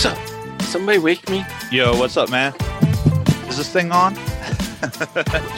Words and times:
What's 0.00 0.06
up? 0.16 0.62
Somebody 0.62 0.98
wake 0.98 1.28
me? 1.28 1.44
Yo, 1.72 1.98
what's 1.98 2.16
up, 2.16 2.30
man? 2.30 2.54
Is 3.48 3.56
this 3.56 3.72
thing 3.72 3.90
on? 3.90 4.14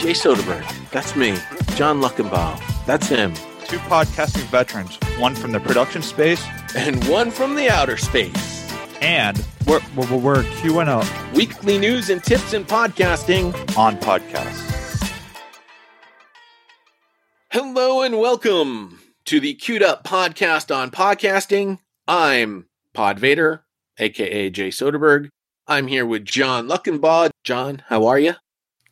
Jay 0.00 0.14
Soderberg. 0.16 0.64
That's 0.90 1.14
me. 1.14 1.36
John 1.76 2.00
Luckenbaugh. 2.00 2.86
That's 2.86 3.06
him. 3.06 3.34
Two 3.66 3.76
podcasting 3.80 4.44
veterans, 4.44 4.98
one 5.18 5.34
from 5.34 5.52
the 5.52 5.60
production 5.60 6.00
space, 6.00 6.42
And 6.74 7.06
one 7.06 7.30
from 7.30 7.54
the 7.54 7.68
outer 7.68 7.98
space. 7.98 8.72
and 9.02 9.44
we're, 9.66 9.82
we're, 9.94 10.16
we're 10.16 10.42
QNO 10.42 11.34
Weekly 11.34 11.76
news 11.76 12.08
and 12.08 12.24
tips 12.24 12.54
in 12.54 12.64
podcasting. 12.64 13.52
on 13.76 13.98
podcasts. 13.98 15.12
Hello 17.50 18.00
and 18.00 18.18
welcome 18.18 19.00
to 19.26 19.38
the 19.38 19.52
Queued 19.52 19.82
Up 19.82 20.02
Podcast 20.04 20.74
on 20.74 20.90
Podcasting. 20.90 21.78
I'm 22.08 22.68
Pod 22.94 23.18
Vader, 23.18 23.66
aka 24.00 24.50
Jay 24.50 24.68
Soderberg. 24.68 25.28
I'm 25.66 25.86
here 25.86 26.06
with 26.06 26.24
John 26.24 26.66
Luckenbaugh. 26.66 27.30
John, 27.44 27.82
how 27.88 28.06
are 28.06 28.18
you? 28.18 28.34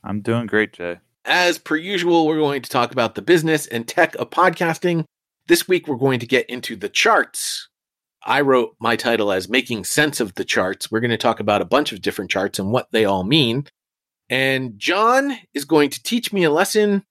I'm 0.05 0.21
doing 0.21 0.47
great, 0.47 0.73
Jay. 0.73 0.99
As 1.25 1.59
per 1.59 1.77
usual, 1.77 2.27
we're 2.27 2.39
going 2.39 2.63
to 2.63 2.71
talk 2.71 2.93
about 2.93 3.15
the 3.15 3.23
business 3.23 3.67
and 3.67 3.89
tech 3.89 4.15
of 4.15 4.31
podcasting. 4.31 5.05
This 5.49 5.67
week, 5.67 5.89
we're 5.89 5.97
going 5.97 6.21
to 6.21 6.27
get 6.27 6.49
into 6.49 6.77
the 6.77 6.89
charts. 6.89 7.69
I 8.25 8.43
wrote 8.43 8.77
my 8.79 8.97
title 8.97 9.33
as 9.33 9.49
Making 9.49 9.85
Sense 9.85 10.21
of 10.21 10.35
the 10.35 10.45
Charts. 10.45 10.91
We're 10.91 11.01
going 11.01 11.11
to 11.11 11.17
talk 11.17 11.41
about 11.41 11.63
a 11.63 11.67
bunch 11.67 11.93
of 11.93 12.03
different 12.03 12.31
charts 12.31 12.59
and 12.59 12.71
what 12.71 12.89
they 12.93 13.05
all 13.05 13.25
mean. 13.25 13.67
And 14.29 14.79
John 14.79 15.39
is 15.55 15.65
going 15.65 15.91
to 15.91 16.03
teach 16.03 16.33
me 16.33 16.45
a 16.45 16.51
lesson. 16.51 17.05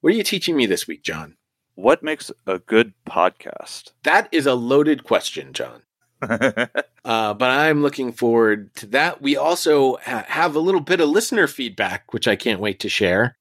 What 0.00 0.12
are 0.12 0.16
you 0.16 0.22
teaching 0.22 0.56
me 0.56 0.66
this 0.66 0.86
week, 0.86 1.02
John? 1.02 1.36
What 1.74 2.02
makes 2.02 2.30
a 2.46 2.58
good 2.58 2.92
podcast? 3.06 3.92
That 4.02 4.28
is 4.32 4.46
a 4.46 4.54
loaded 4.54 5.04
question, 5.04 5.52
John. 5.52 5.82
Uh, 7.02 7.32
but 7.32 7.48
I'm 7.50 7.82
looking 7.82 8.12
forward 8.12 8.74
to 8.76 8.86
that. 8.88 9.22
We 9.22 9.36
also 9.36 9.96
ha- 9.96 10.26
have 10.28 10.54
a 10.54 10.60
little 10.60 10.82
bit 10.82 11.00
of 11.00 11.08
listener 11.08 11.46
feedback, 11.46 12.12
which 12.12 12.28
I 12.28 12.36
can't 12.36 12.60
wait 12.60 12.80
to 12.80 12.90
share, 12.90 13.36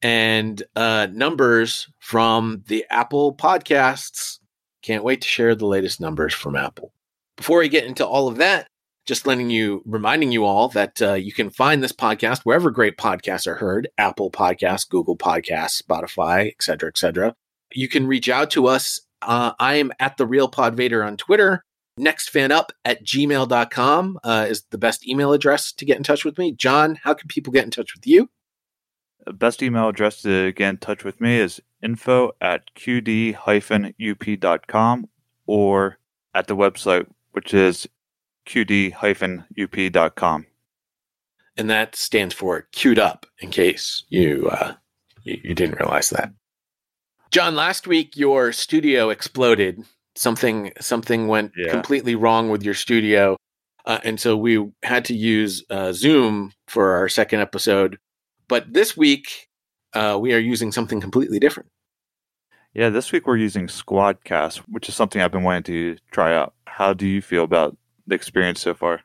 and 0.00 0.62
uh, 0.76 1.08
numbers 1.10 1.88
from 1.98 2.62
the 2.68 2.84
Apple 2.88 3.34
podcasts. 3.34 4.38
Can't 4.82 5.04
wait 5.04 5.22
to 5.22 5.28
share 5.28 5.54
the 5.54 5.66
latest 5.66 6.00
numbers 6.00 6.32
from 6.32 6.54
Apple. 6.54 6.92
Before 7.36 7.58
we 7.58 7.68
get 7.68 7.84
into 7.84 8.06
all 8.06 8.28
of 8.28 8.36
that, 8.36 8.68
just 9.06 9.26
letting 9.26 9.50
you, 9.50 9.82
reminding 9.84 10.30
you 10.30 10.44
all 10.44 10.68
that 10.68 11.02
uh, 11.02 11.14
you 11.14 11.32
can 11.32 11.50
find 11.50 11.82
this 11.82 11.92
podcast 11.92 12.42
wherever 12.44 12.70
great 12.70 12.96
podcasts 12.96 13.46
are 13.48 13.56
heard 13.56 13.88
Apple 13.98 14.30
Podcasts, 14.30 14.88
Google 14.88 15.16
Podcasts, 15.16 15.82
Spotify, 15.82 16.46
et 16.46 16.62
cetera, 16.62 16.88
et 16.88 16.96
cetera. 16.96 17.34
You 17.72 17.88
can 17.88 18.06
reach 18.06 18.28
out 18.28 18.50
to 18.52 18.68
us. 18.68 19.00
Uh, 19.20 19.52
I 19.58 19.74
am 19.74 19.92
at 19.98 20.16
the 20.16 20.26
Real 20.26 20.48
Pod 20.48 20.76
Vader 20.76 21.02
on 21.02 21.16
Twitter 21.16 21.64
nextfanup 21.98 22.70
at 22.84 23.04
gmail.com 23.04 24.20
uh, 24.24 24.46
is 24.48 24.62
the 24.70 24.78
best 24.78 25.06
email 25.06 25.32
address 25.32 25.72
to 25.72 25.84
get 25.84 25.96
in 25.96 26.02
touch 26.02 26.24
with 26.24 26.38
me. 26.38 26.52
John, 26.52 26.98
how 27.02 27.14
can 27.14 27.28
people 27.28 27.52
get 27.52 27.64
in 27.64 27.70
touch 27.70 27.94
with 27.94 28.06
you? 28.06 28.30
The 29.26 29.32
best 29.32 29.62
email 29.62 29.88
address 29.88 30.22
to 30.22 30.52
get 30.52 30.68
in 30.70 30.78
touch 30.78 31.04
with 31.04 31.20
me 31.20 31.38
is 31.38 31.60
info 31.82 32.32
at 32.40 32.74
qd-up.com 32.74 33.38
or 35.46 35.98
at 36.34 36.46
the 36.46 36.56
website, 36.56 37.06
which 37.32 37.52
is 37.52 37.86
qd-up.com. 38.46 39.46
And 41.56 41.68
that 41.68 41.96
stands 41.96 42.32
for 42.34 42.66
queued 42.72 42.98
up 42.98 43.26
in 43.40 43.50
case 43.50 44.04
you, 44.08 44.48
uh, 44.50 44.74
you, 45.24 45.40
you 45.44 45.54
didn't 45.54 45.78
realize 45.78 46.10
that. 46.10 46.32
John, 47.30 47.54
last 47.54 47.86
week 47.86 48.16
your 48.16 48.52
studio 48.52 49.10
exploded. 49.10 49.84
Something 50.16 50.72
something 50.80 51.28
went 51.28 51.52
Yeah. 51.56 51.70
completely 51.70 52.14
wrong 52.14 52.50
with 52.50 52.62
your 52.62 52.74
studio. 52.74 53.36
Uh, 53.86 53.98
and 54.04 54.20
so 54.20 54.36
we 54.36 54.64
had 54.82 55.04
to 55.06 55.14
use 55.14 55.64
uh, 55.70 55.92
Zoom 55.92 56.52
for 56.68 56.92
our 56.94 57.08
second 57.08 57.40
episode. 57.40 57.98
But 58.48 58.72
this 58.72 58.96
week, 58.96 59.48
uh, 59.94 60.18
we 60.20 60.34
are 60.34 60.38
using 60.38 60.72
something 60.72 61.00
completely 61.00 61.38
different. 61.38 61.68
Yeah, 62.74 62.90
this 62.90 63.10
week 63.10 63.26
we're 63.26 63.36
using 63.36 63.66
Squadcast, 63.66 64.58
which 64.68 64.88
is 64.88 64.94
something 64.94 65.20
I've 65.20 65.32
been 65.32 65.42
wanting 65.42 65.62
to 65.64 65.96
try 66.12 66.34
out. 66.36 66.54
How 66.66 66.92
do 66.92 67.06
you 67.06 67.20
feel 67.22 67.42
about 67.42 67.76
the 68.06 68.14
experience 68.14 68.60
so 68.60 68.74
far? 68.74 69.00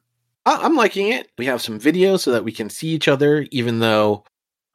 I'm 0.46 0.76
liking 0.76 1.10
it. 1.12 1.30
We 1.40 1.48
have 1.48 1.62
some 1.62 1.80
video 1.80 2.18
so 2.18 2.32
that 2.32 2.44
we 2.44 2.52
can 2.52 2.70
see 2.70 2.90
each 2.90 3.08
other, 3.08 3.48
even 3.52 3.80
though 3.80 4.24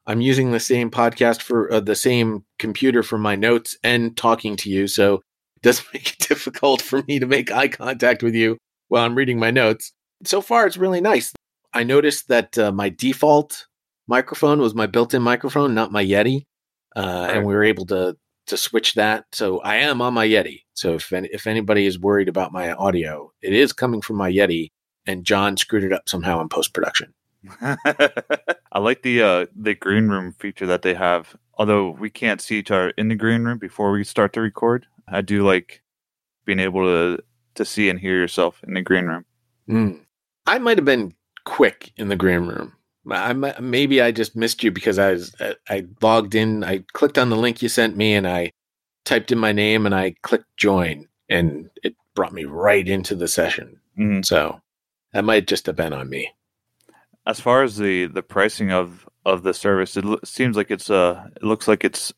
I'm 0.05 0.19
using 0.19 0.51
the 0.51 0.59
same 0.59 0.91
podcast 0.91 1.41
for 1.41 1.71
uh, 1.71 1.79
the 1.79 1.95
same 1.95 2.43
computer 2.59 3.03
for 3.03 3.17
my 3.17 3.35
notes 3.35 3.77
and 3.83 4.17
talking 4.17 4.57
to 4.57 4.69
you. 4.69 4.87
So 4.87 5.21
does 5.63 5.83
make 5.93 6.13
it 6.13 6.27
difficult 6.27 6.81
for 6.81 7.03
me 7.03 7.19
to 7.19 7.25
make 7.25 7.51
eye 7.51 7.67
contact 7.67 8.23
with 8.23 8.35
you 8.35 8.57
while 8.87 9.05
I'm 9.05 9.15
reading 9.15 9.39
my 9.39 9.51
notes. 9.51 9.93
So 10.23 10.41
far, 10.41 10.67
it's 10.67 10.77
really 10.77 11.01
nice. 11.01 11.33
I 11.73 11.83
noticed 11.83 12.27
that 12.27 12.57
uh, 12.57 12.71
my 12.71 12.89
default 12.89 13.65
microphone 14.07 14.59
was 14.59 14.75
my 14.75 14.87
built-in 14.87 15.21
microphone, 15.21 15.73
not 15.73 15.91
my 15.91 16.03
Yeti, 16.03 16.43
uh, 16.95 17.29
and 17.31 17.45
we 17.45 17.53
were 17.53 17.63
able 17.63 17.85
to 17.87 18.17
to 18.47 18.57
switch 18.57 18.95
that. 18.95 19.25
So 19.31 19.59
I 19.59 19.77
am 19.77 20.01
on 20.01 20.13
my 20.13 20.27
Yeti. 20.27 20.63
So 20.73 20.95
if 20.95 21.13
any, 21.13 21.29
if 21.31 21.47
anybody 21.47 21.85
is 21.85 21.99
worried 21.99 22.27
about 22.27 22.51
my 22.51 22.71
audio, 22.73 23.31
it 23.41 23.53
is 23.53 23.71
coming 23.71 24.01
from 24.01 24.17
my 24.17 24.31
Yeti 24.31 24.69
and 25.05 25.25
John 25.25 25.57
screwed 25.57 25.83
it 25.83 25.93
up 25.93 26.07
somehow 26.07 26.41
in 26.41 26.49
post 26.49 26.73
production. 26.73 27.13
I 27.61 28.79
like 28.79 29.01
the 29.01 29.21
uh, 29.23 29.45
the 29.55 29.73
green 29.73 30.09
room 30.09 30.33
feature 30.33 30.67
that 30.67 30.83
they 30.83 30.93
have. 30.93 31.35
Although 31.57 31.89
we 31.89 32.09
can't 32.09 32.41
see 32.41 32.57
each 32.57 32.71
other 32.71 32.89
in 32.91 33.07
the 33.07 33.15
green 33.15 33.43
room 33.43 33.57
before 33.57 33.91
we 33.91 34.03
start 34.03 34.33
to 34.33 34.41
record, 34.41 34.87
I 35.11 35.21
do 35.21 35.45
like 35.45 35.81
being 36.45 36.59
able 36.59 36.83
to 36.85 37.23
to 37.55 37.65
see 37.65 37.89
and 37.89 37.99
hear 37.99 38.15
yourself 38.15 38.61
in 38.65 38.73
the 38.73 38.81
green 38.81 39.05
room. 39.05 39.25
Mm. 39.69 39.99
I 40.47 40.57
might 40.57 40.77
have 40.77 40.85
been 40.85 41.13
quick 41.45 41.91
in 41.97 42.07
the 42.07 42.15
green 42.15 42.45
room. 42.47 42.73
I 43.09 43.33
maybe 43.59 44.01
I 44.01 44.11
just 44.11 44.35
missed 44.35 44.63
you 44.63 44.71
because 44.71 44.99
I 44.99 45.11
was 45.11 45.35
I- 45.69 45.87
logged 46.01 46.35
in. 46.35 46.63
I 46.63 46.83
clicked 46.93 47.17
on 47.17 47.29
the 47.29 47.35
link 47.37 47.61
you 47.61 47.69
sent 47.69 47.97
me 47.97 48.13
and 48.13 48.27
I 48.27 48.51
typed 49.05 49.31
in 49.31 49.39
my 49.39 49.51
name 49.51 49.85
and 49.85 49.95
I 49.95 50.15
clicked 50.21 50.55
join 50.57 51.07
and 51.29 51.69
it 51.83 51.95
brought 52.15 52.33
me 52.33 52.45
right 52.45 52.87
into 52.87 53.15
the 53.15 53.27
session. 53.27 53.79
Mhm. 53.97 54.23
So 54.25 54.61
that 55.13 55.23
might 55.25 55.47
just 55.47 55.65
have 55.65 55.75
been 55.75 55.93
on 55.93 56.09
me. 56.09 56.31
As 57.25 57.39
far 57.39 57.63
as 57.63 57.77
the 57.77 58.05
the 58.07 58.23
pricing 58.23 58.71
of 58.71 59.07
of 59.25 59.43
the 59.43 59.53
service, 59.53 59.97
it 59.97 60.05
seems 60.23 60.55
like 60.55 60.71
it's 60.71 60.89
uh 60.89 61.27
it 61.35 61.43
looks 61.43 61.67
like 61.67 61.83
it's 61.83 62.13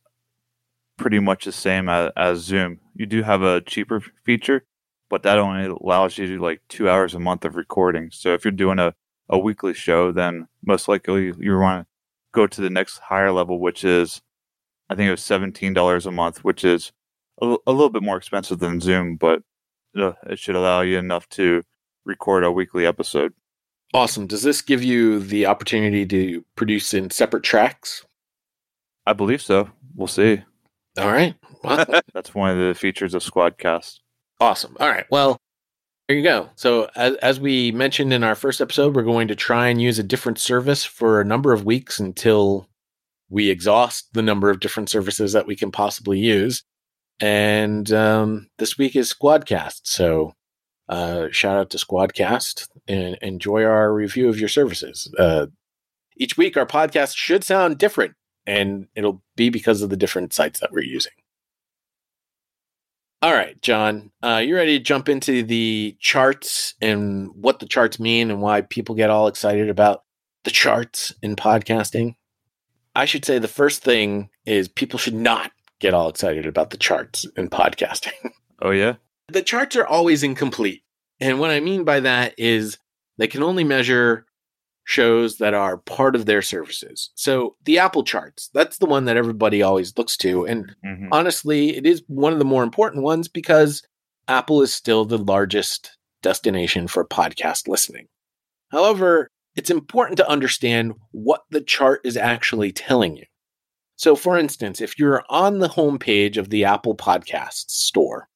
pretty 0.98 1.20
much 1.20 1.46
the 1.46 1.52
same 1.52 1.90
as, 1.90 2.12
as 2.16 2.40
Zoom. 2.40 2.80
You 2.96 3.06
do 3.06 3.24
have 3.24 3.42
a 3.42 3.62
cheaper 3.62 4.02
feature, 4.24 4.66
but 5.10 5.24
that 5.24 5.40
only 5.40 5.66
allows 5.66 6.18
you 6.18 6.28
to 6.28 6.34
do 6.38 6.42
like 6.42 6.62
two 6.70 6.90
hours 6.90 7.14
a 7.16 7.20
month 7.20 7.46
of 7.46 7.56
recording. 7.56 8.10
So 8.12 8.34
if 8.34 8.46
you're 8.46 8.52
doing 8.52 8.80
a 8.80 8.94
a 9.30 9.38
weekly 9.38 9.74
show, 9.74 10.12
then 10.12 10.48
most 10.66 10.88
likely 10.88 11.34
you 11.40 11.58
want 11.58 11.84
to 11.84 11.88
go 12.34 12.46
to 12.46 12.62
the 12.62 12.70
next 12.70 12.98
higher 13.00 13.32
level, 13.32 13.60
which 13.60 13.84
is 13.84 14.22
I 14.90 14.96
think 14.96 15.08
it 15.08 15.12
was 15.12 15.24
seventeen 15.24 15.74
dollars 15.74 16.06
a 16.06 16.12
month, 16.12 16.44
which 16.44 16.64
is 16.64 16.92
a 17.42 17.46
little 17.66 17.90
bit 17.90 18.04
more 18.04 18.18
expensive 18.18 18.60
than 18.60 18.80
Zoom, 18.80 19.16
but 19.16 19.42
uh, 19.98 20.14
it 20.30 20.40
should 20.40 20.56
allow 20.56 20.82
you 20.82 20.98
enough 20.98 21.28
to 21.30 21.64
record 22.06 22.44
a 22.44 22.52
weekly 22.52 22.86
episode. 22.86 23.34
Awesome. 23.94 24.28
Does 24.28 24.44
this 24.44 24.62
give 24.62 24.84
you 24.84 25.20
the 25.20 25.46
opportunity 25.46 26.06
to 26.06 26.44
produce 26.56 26.94
in 26.94 27.10
separate 27.10 27.44
tracks? 27.44 28.06
I 29.06 29.14
believe 29.14 29.42
so. 29.42 29.70
We'll 29.96 30.08
see. 30.08 30.44
All 30.98 31.12
right. 31.12 31.36
Well, 31.64 31.86
That's 32.14 32.36
one 32.36 32.52
of 32.52 32.58
the 32.58 32.74
features 32.74 33.14
of 33.14 33.24
Squadcast. 33.24 34.00
Awesome. 34.40 34.76
All 34.80 34.90
right. 34.90 35.06
Well, 35.10 35.38
there 36.08 36.18
you 36.18 36.24
go. 36.24 36.50
So, 36.56 36.90
as, 36.96 37.16
as 37.16 37.40
we 37.40 37.72
mentioned 37.72 38.12
in 38.14 38.24
our 38.24 38.36
first 38.36 38.62
episode, 38.62 38.96
we're 38.96 39.04
going 39.04 39.30
to 39.30 39.36
try 39.36 39.70
and 39.70 39.82
use 39.82 40.00
a 40.00 40.04
different 40.04 40.38
service 40.38 40.84
for 40.84 41.22
a 41.22 41.26
number 41.26 41.54
of 41.54 41.66
weeks 41.66 42.00
until 42.00 42.68
we 43.30 43.50
exhaust 43.50 44.14
the 44.14 44.22
number 44.22 44.50
of 44.50 44.60
different 44.60 44.90
services 44.90 45.34
that 45.34 45.48
we 45.48 45.56
can 45.56 45.72
possibly 45.72 46.20
use. 46.20 46.64
And 47.20 47.92
um, 47.92 48.48
this 48.58 48.78
week 48.78 48.96
is 48.96 49.14
Squadcast. 49.14 49.82
So, 49.84 50.34
uh, 50.90 51.28
shout 51.32 51.58
out 51.58 51.70
to 51.70 51.78
Squadcast 51.78 52.68
and 52.88 53.18
enjoy 53.22 53.64
our 53.64 53.94
review 53.94 54.28
of 54.28 54.40
your 54.40 54.50
services. 54.50 55.12
Uh, 55.18 55.48
each 56.18 56.38
week, 56.38 56.58
our 56.58 56.66
podcast 56.66 57.16
should 57.16 57.44
sound 57.44 57.78
different, 57.78 58.14
and 58.46 58.88
it'll 58.96 59.22
be 59.36 59.50
because 59.50 59.82
of 59.82 59.90
the 59.90 59.98
different 59.98 60.34
sites 60.34 60.60
that 60.60 60.72
we're 60.72 60.84
using. 60.84 61.14
All 63.22 63.34
right, 63.34 63.60
John, 63.62 64.12
uh, 64.22 64.42
you 64.46 64.54
ready 64.54 64.78
to 64.78 64.84
jump 64.84 65.08
into 65.08 65.44
the 65.44 65.96
charts 66.00 66.74
and 66.82 67.30
what 67.36 67.60
the 67.60 67.66
charts 67.66 67.98
mean 67.98 68.30
and 68.30 68.42
why 68.42 68.62
people 68.62 68.96
get 68.96 69.10
all 69.10 69.28
excited 69.28 69.70
about 69.70 70.04
the 70.44 70.52
charts 70.52 71.14
in 71.22 71.38
podcasting? 71.38 72.16
I 72.96 73.06
should 73.06 73.24
say 73.24 73.40
the 73.40 73.48
first 73.48 73.82
thing 73.82 74.30
is 74.46 74.68
people 74.68 75.00
should 75.00 75.14
not 75.14 75.52
get 75.80 75.94
all 75.94 76.10
excited 76.10 76.46
about 76.46 76.72
the 76.72 76.78
charts 76.78 77.26
in 77.38 77.50
podcasting. 77.50 78.12
Oh 78.62 78.72
yeah, 78.72 78.94
the 79.28 79.42
charts 79.42 79.76
are 79.76 79.86
always 79.86 80.24
incomplete. 80.24 80.84
And 81.20 81.38
what 81.38 81.52
I 81.52 81.60
mean 81.60 81.84
by 81.84 82.00
that 82.00 82.34
is 82.38 82.78
they 83.18 83.28
can 83.28 83.44
only 83.44 83.66
measure 83.66 84.26
shows 84.86 85.38
that 85.38 85.54
are 85.54 85.78
part 85.78 86.16
of 86.16 86.26
their 86.26 86.42
services. 86.42 87.10
So 87.16 87.56
the 87.64 87.80
Apple 87.80 88.04
charts, 88.04 88.50
that's 88.54 88.78
the 88.80 88.86
one 88.86 89.06
that 89.06 89.18
everybody 89.18 89.62
always 89.62 89.98
looks 89.98 90.18
to. 90.18 90.46
And 90.46 90.76
Mhm. 90.86 91.08
honestly, 91.12 91.76
it 91.78 91.86
is 91.86 92.04
one 92.08 92.34
of 92.34 92.40
the 92.40 92.46
more 92.46 92.64
important 92.64 93.04
ones 93.04 93.28
because 93.28 93.82
Apple 94.28 94.62
is 94.62 94.74
still 94.74 95.06
the 95.06 95.18
largest 95.18 95.98
destination 96.22 96.88
for 96.88 97.06
podcast 97.06 97.68
listening. 97.68 98.08
However, 98.72 99.28
it's 99.56 99.70
important 99.70 100.18
to 100.18 100.28
understand 100.30 100.94
what 101.12 101.44
the 101.50 101.62
chart 101.62 102.02
is 102.04 102.18
actually 102.18 102.72
telling 102.72 103.16
you. 103.16 103.26
So, 103.96 104.16
for 104.16 104.38
instance, 104.38 104.82
if 104.82 104.98
you're 104.98 105.24
on 105.30 105.60
the 105.60 105.70
homepage 105.70 106.36
of 106.38 106.50
the 106.50 106.66
Apple 106.66 106.96
Podcasts 106.96 107.70
store, 107.70 108.28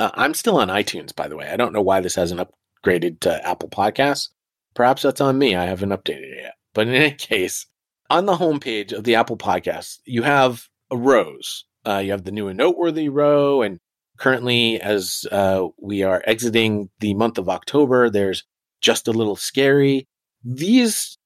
uh, 0.00 0.10
I'm 0.14 0.34
still 0.34 0.56
on 0.56 0.68
iTunes, 0.68 1.14
by 1.14 1.28
the 1.28 1.36
way. 1.36 1.48
I 1.48 1.56
don't 1.56 1.72
know 1.72 1.82
why 1.82 2.00
this 2.00 2.14
hasn't 2.14 2.40
upgraded 2.40 3.20
to 3.20 3.46
Apple 3.46 3.68
Podcasts. 3.68 4.28
Perhaps 4.78 5.02
that's 5.02 5.20
on 5.20 5.36
me. 5.36 5.56
I 5.56 5.64
haven't 5.64 5.88
updated 5.88 6.34
it 6.34 6.38
yet. 6.40 6.54
But 6.72 6.86
in 6.86 6.94
any 6.94 7.10
case, 7.16 7.66
on 8.10 8.26
the 8.26 8.36
homepage 8.36 8.92
of 8.92 9.02
the 9.02 9.16
Apple 9.16 9.36
Podcasts, 9.36 9.98
you 10.04 10.22
have 10.22 10.68
rows. 10.92 11.64
Uh, 11.84 11.98
you 11.98 12.12
have 12.12 12.22
the 12.22 12.30
new 12.30 12.46
and 12.46 12.56
noteworthy 12.56 13.08
row, 13.08 13.60
and 13.60 13.80
currently, 14.18 14.80
as 14.80 15.26
uh, 15.32 15.66
we 15.82 16.04
are 16.04 16.22
exiting 16.28 16.90
the 17.00 17.14
month 17.14 17.38
of 17.38 17.48
October, 17.48 18.08
there's 18.08 18.44
just 18.80 19.08
a 19.08 19.12
little 19.12 19.34
scary. 19.34 20.06
These 20.44 21.18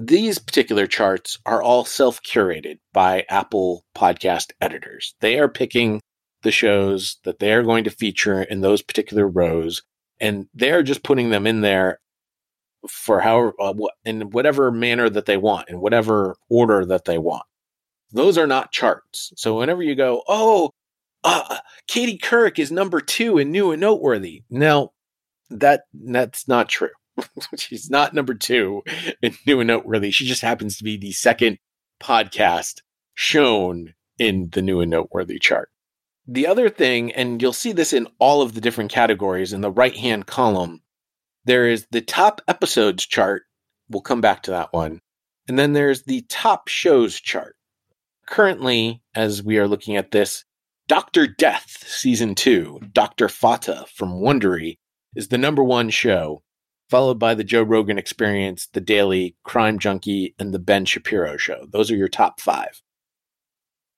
these 0.00 0.40
particular 0.40 0.88
charts 0.88 1.38
are 1.46 1.62
all 1.62 1.84
self 1.84 2.20
curated 2.24 2.80
by 2.92 3.24
Apple 3.28 3.84
podcast 3.96 4.50
editors. 4.60 5.14
They 5.20 5.38
are 5.38 5.48
picking 5.48 6.00
the 6.42 6.50
shows 6.50 7.18
that 7.22 7.38
they 7.38 7.52
are 7.52 7.62
going 7.62 7.84
to 7.84 7.90
feature 7.90 8.42
in 8.42 8.60
those 8.60 8.82
particular 8.82 9.28
rows, 9.28 9.82
and 10.18 10.48
they're 10.52 10.82
just 10.82 11.04
putting 11.04 11.30
them 11.30 11.46
in 11.46 11.60
there 11.60 12.00
for 12.88 13.20
however 13.20 13.54
uh, 13.60 13.74
in 14.04 14.30
whatever 14.30 14.70
manner 14.70 15.08
that 15.08 15.26
they 15.26 15.36
want, 15.36 15.68
in 15.68 15.80
whatever 15.80 16.36
order 16.48 16.84
that 16.86 17.04
they 17.04 17.18
want. 17.18 17.44
Those 18.10 18.38
are 18.38 18.46
not 18.46 18.72
charts. 18.72 19.32
So 19.36 19.58
whenever 19.58 19.82
you 19.82 19.94
go, 19.94 20.22
oh, 20.26 20.70
uh, 21.24 21.58
Katie 21.86 22.18
Couric 22.18 22.58
is 22.58 22.70
number 22.70 23.00
two 23.00 23.38
in 23.38 23.50
new 23.50 23.70
and 23.70 23.80
noteworthy. 23.80 24.44
No, 24.48 24.92
that 25.50 25.82
that's 25.92 26.48
not 26.48 26.68
true. 26.68 26.90
She's 27.56 27.90
not 27.90 28.14
number 28.14 28.34
two 28.34 28.82
in 29.22 29.34
new 29.46 29.60
and 29.60 29.68
noteworthy. 29.68 30.10
She 30.10 30.26
just 30.26 30.42
happens 30.42 30.78
to 30.78 30.84
be 30.84 30.96
the 30.96 31.12
second 31.12 31.58
podcast 32.00 32.80
shown 33.14 33.94
in 34.18 34.50
the 34.52 34.62
new 34.62 34.80
and 34.80 34.90
noteworthy 34.90 35.38
chart. 35.38 35.70
The 36.26 36.46
other 36.46 36.68
thing, 36.68 37.12
and 37.12 37.40
you'll 37.40 37.52
see 37.52 37.72
this 37.72 37.92
in 37.92 38.06
all 38.18 38.42
of 38.42 38.54
the 38.54 38.60
different 38.60 38.92
categories 38.92 39.52
in 39.52 39.62
the 39.62 39.70
right 39.70 39.96
hand 39.96 40.26
column, 40.26 40.82
there 41.48 41.66
is 41.66 41.86
the 41.90 42.00
top 42.00 42.40
episodes 42.46 43.06
chart. 43.06 43.42
We'll 43.88 44.02
come 44.02 44.20
back 44.20 44.42
to 44.44 44.50
that 44.50 44.72
one. 44.72 45.00
And 45.48 45.58
then 45.58 45.72
there's 45.72 46.02
the 46.02 46.22
top 46.28 46.68
shows 46.68 47.18
chart. 47.18 47.56
Currently, 48.26 49.02
as 49.14 49.42
we 49.42 49.56
are 49.58 49.66
looking 49.66 49.96
at 49.96 50.10
this, 50.10 50.44
Dr. 50.88 51.26
Death 51.26 51.84
Season 51.86 52.34
2, 52.34 52.80
Dr. 52.92 53.28
Fata 53.28 53.86
from 53.94 54.20
Wondery, 54.20 54.76
is 55.14 55.28
the 55.28 55.38
number 55.38 55.64
one 55.64 55.88
show, 55.88 56.42
followed 56.90 57.18
by 57.18 57.34
the 57.34 57.44
Joe 57.44 57.62
Rogan 57.62 57.98
Experience, 57.98 58.68
The 58.72 58.80
Daily, 58.82 59.36
Crime 59.42 59.78
Junkie, 59.78 60.34
and 60.38 60.52
The 60.52 60.58
Ben 60.58 60.84
Shapiro 60.84 61.38
Show. 61.38 61.66
Those 61.70 61.90
are 61.90 61.96
your 61.96 62.08
top 62.08 62.40
five. 62.40 62.82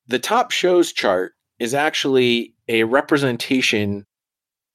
The 0.07 0.21
top 0.21 0.53
shows 0.53 0.93
chart 0.93 1.33
is 1.59 1.75
actually 1.75 2.55
a 2.69 2.85
representation 2.85 4.07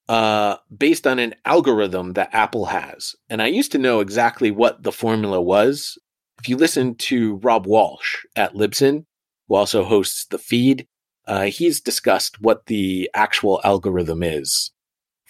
uh, 0.08 0.56
based 0.76 1.06
on 1.06 1.18
an 1.18 1.34
algorithm 1.44 2.12
that 2.12 2.30
Apple 2.32 2.66
has. 2.66 3.16
And 3.28 3.42
I 3.42 3.46
used 3.46 3.72
to 3.72 3.78
know 3.78 4.00
exactly 4.00 4.50
what 4.50 4.82
the 4.82 4.92
formula 4.92 5.40
was. 5.40 5.98
If 6.38 6.48
you 6.48 6.56
listen 6.56 6.94
to 6.96 7.36
Rob 7.36 7.66
Walch 7.66 8.24
at 8.36 8.54
Libsyn, 8.54 9.04
who 9.48 9.54
also 9.54 9.84
hosts 9.84 10.26
the 10.26 10.38
feed, 10.38 10.86
uh, 11.26 11.44
he's 11.44 11.80
discussed 11.80 12.40
what 12.40 12.66
the 12.66 13.10
actual 13.14 13.60
algorithm 13.64 14.22
is 14.22 14.70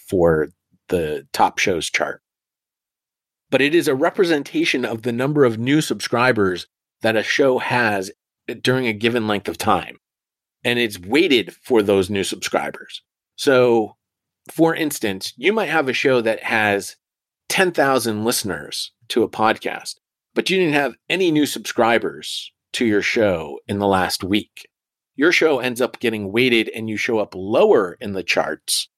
for 0.08 0.49
the 0.88 1.26
top 1.32 1.58
shows 1.58 1.88
chart. 1.88 2.20
But 3.50 3.62
it 3.62 3.75
is 3.75 3.88
a 3.88 3.94
representation 3.94 4.84
of 4.84 5.02
the 5.02 5.12
number 5.12 5.44
of 5.44 5.58
new 5.58 5.81
subscribers 5.81 6.67
that 7.02 7.17
a 7.17 7.23
show 7.23 7.58
has 7.58 8.11
during 8.62 8.87
a 8.87 8.93
given 8.93 9.26
length 9.26 9.49
of 9.49 9.56
time. 9.56 9.99
And 10.64 10.78
it's 10.78 10.99
weighted 10.99 11.55
for 11.62 11.82
those 11.82 12.11
new 12.11 12.25
subscribers. 12.25 13.02
So 13.37 13.96
for 14.50 14.75
instance, 14.75 15.32
you 15.37 15.52
might 15.52 15.69
have 15.69 15.88
a 15.88 15.93
show 15.93 16.20
that 16.20 16.43
has 16.43 16.96
10,000 17.48 18.25
listeners 18.25 18.93
to 19.08 19.22
a 19.22 19.28
podcast, 19.28 19.96
but 20.34 20.50
you 20.50 20.58
didn't 20.58 20.75
have 20.75 20.94
any 21.08 21.31
new 21.31 21.46
subscribers 21.46 22.52
to 22.72 22.84
your 22.84 23.02
show 23.02 23.58
in 23.66 23.78
the 23.78 23.87
last 23.87 24.22
week. 24.22 24.69
Your 25.14 25.32
show 25.32 25.60
ends 25.60 25.81
up 25.81 25.98
getting 25.98 26.32
weighted 26.32 26.69
and 26.75 26.88
you 26.88 26.96
show 26.96 27.19
up 27.19 27.34
lower 27.34 27.96
in 28.00 28.12
the 28.12 28.22
charts 28.22 28.88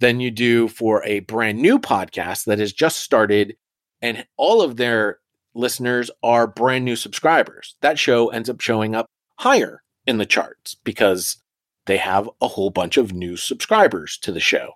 than 0.00 0.20
you 0.20 0.30
do 0.30 0.68
for 0.68 1.04
a 1.04 1.20
brand 1.20 1.58
new 1.60 1.78
podcast 1.78 2.44
that 2.44 2.58
has 2.58 2.72
just 2.72 2.98
started 2.98 3.56
and 4.02 4.26
all 4.36 4.60
of 4.60 4.76
their 4.76 5.20
listeners 5.54 6.10
are 6.22 6.46
brand 6.46 6.84
new 6.84 6.96
subscribers. 6.96 7.76
That 7.80 7.98
show 7.98 8.28
ends 8.28 8.50
up 8.50 8.60
showing 8.60 8.94
up 8.94 9.06
higher 9.38 9.82
in 10.06 10.18
the 10.18 10.26
charts 10.26 10.74
because 10.84 11.42
they 11.86 11.98
have 11.98 12.28
a 12.40 12.48
whole 12.48 12.70
bunch 12.70 12.96
of 12.96 13.12
new 13.12 13.36
subscribers 13.36 14.18
to 14.18 14.32
the 14.32 14.40
show. 14.40 14.72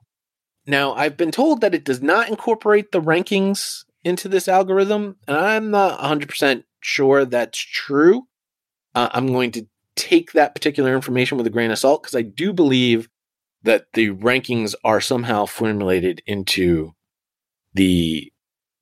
Now, 0.67 0.93
I've 0.95 1.17
been 1.17 1.31
told 1.31 1.61
that 1.61 1.75
it 1.75 1.85
does 1.85 2.03
not 2.03 2.29
incorporate 2.29 2.93
the 2.93 3.01
rankings 3.01 3.85
into 4.05 4.29
this 4.29 4.49
algorithm, 4.49 5.17
and 5.27 5.37
I'm 5.37 5.71
not 5.71 5.99
100% 6.01 6.65
sure 6.81 7.25
that's 7.25 7.59
true. 7.59 8.25
Uh, 8.95 9.09
I'm 9.13 9.29
going 9.29 9.51
to 9.53 9.67
take 9.97 10.33
that 10.33 10.55
particular 10.55 10.95
information 10.95 11.39
with 11.39 11.47
a 11.47 11.51
grain 11.51 11.71
of 11.71 11.79
salt 11.79 12.03
because 12.03 12.15
I 12.15 12.23
do 12.23 12.53
believe 12.53 13.09
that 13.63 13.87
the 13.95 14.11
rankings 14.11 14.75
are 14.85 15.01
somehow 15.01 15.47
formulated 15.47 16.23
into 16.27 16.93
the 17.75 18.33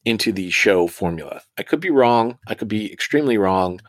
into 0.04 0.30
the 0.30 0.50
show 0.50 0.86
formula. 0.86 1.42
I 1.58 1.64
could 1.64 1.80
be 1.80 1.90
wrong. 1.90 2.38
I 2.46 2.54
could 2.54 2.68
be 2.68 2.92
extremely 2.92 3.38
wrong 3.38 3.80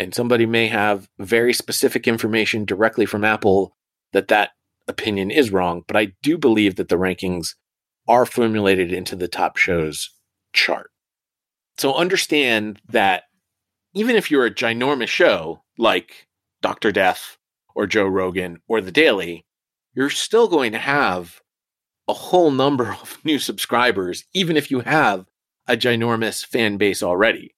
and 0.00 0.14
somebody 0.14 0.46
may 0.46 0.66
have 0.66 1.10
very 1.18 1.52
specific 1.52 2.08
information 2.08 2.64
directly 2.64 3.04
from 3.04 3.22
Apple 3.22 3.76
that 4.14 4.28
that 4.28 4.52
opinion 4.88 5.30
is 5.30 5.52
wrong, 5.52 5.82
but 5.86 5.94
I 5.94 6.14
do 6.22 6.38
believe 6.38 6.76
that 6.76 6.88
the 6.88 6.96
rankings 6.96 7.54
are 8.08 8.24
formulated 8.24 8.94
into 8.94 9.14
the 9.14 9.28
top 9.28 9.58
shows 9.58 10.08
chart. 10.54 10.90
So 11.76 11.94
understand 11.94 12.80
that 12.88 13.24
even 13.92 14.16
if 14.16 14.30
you're 14.30 14.46
a 14.46 14.54
ginormous 14.54 15.08
show 15.08 15.64
like 15.76 16.26
Dr. 16.62 16.92
Death 16.92 17.36
or 17.74 17.86
Joe 17.86 18.06
Rogan 18.06 18.62
or 18.68 18.80
The 18.80 18.90
Daily, 18.90 19.44
you're 19.92 20.08
still 20.08 20.48
going 20.48 20.72
to 20.72 20.78
have 20.78 21.42
a 22.08 22.14
whole 22.14 22.50
number 22.50 22.92
of 23.02 23.18
new 23.22 23.38
subscribers, 23.38 24.24
even 24.32 24.56
if 24.56 24.70
you 24.70 24.80
have 24.80 25.26
a 25.68 25.76
ginormous 25.76 26.44
fan 26.44 26.78
base 26.78 27.02
already. 27.02 27.54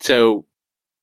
So 0.00 0.46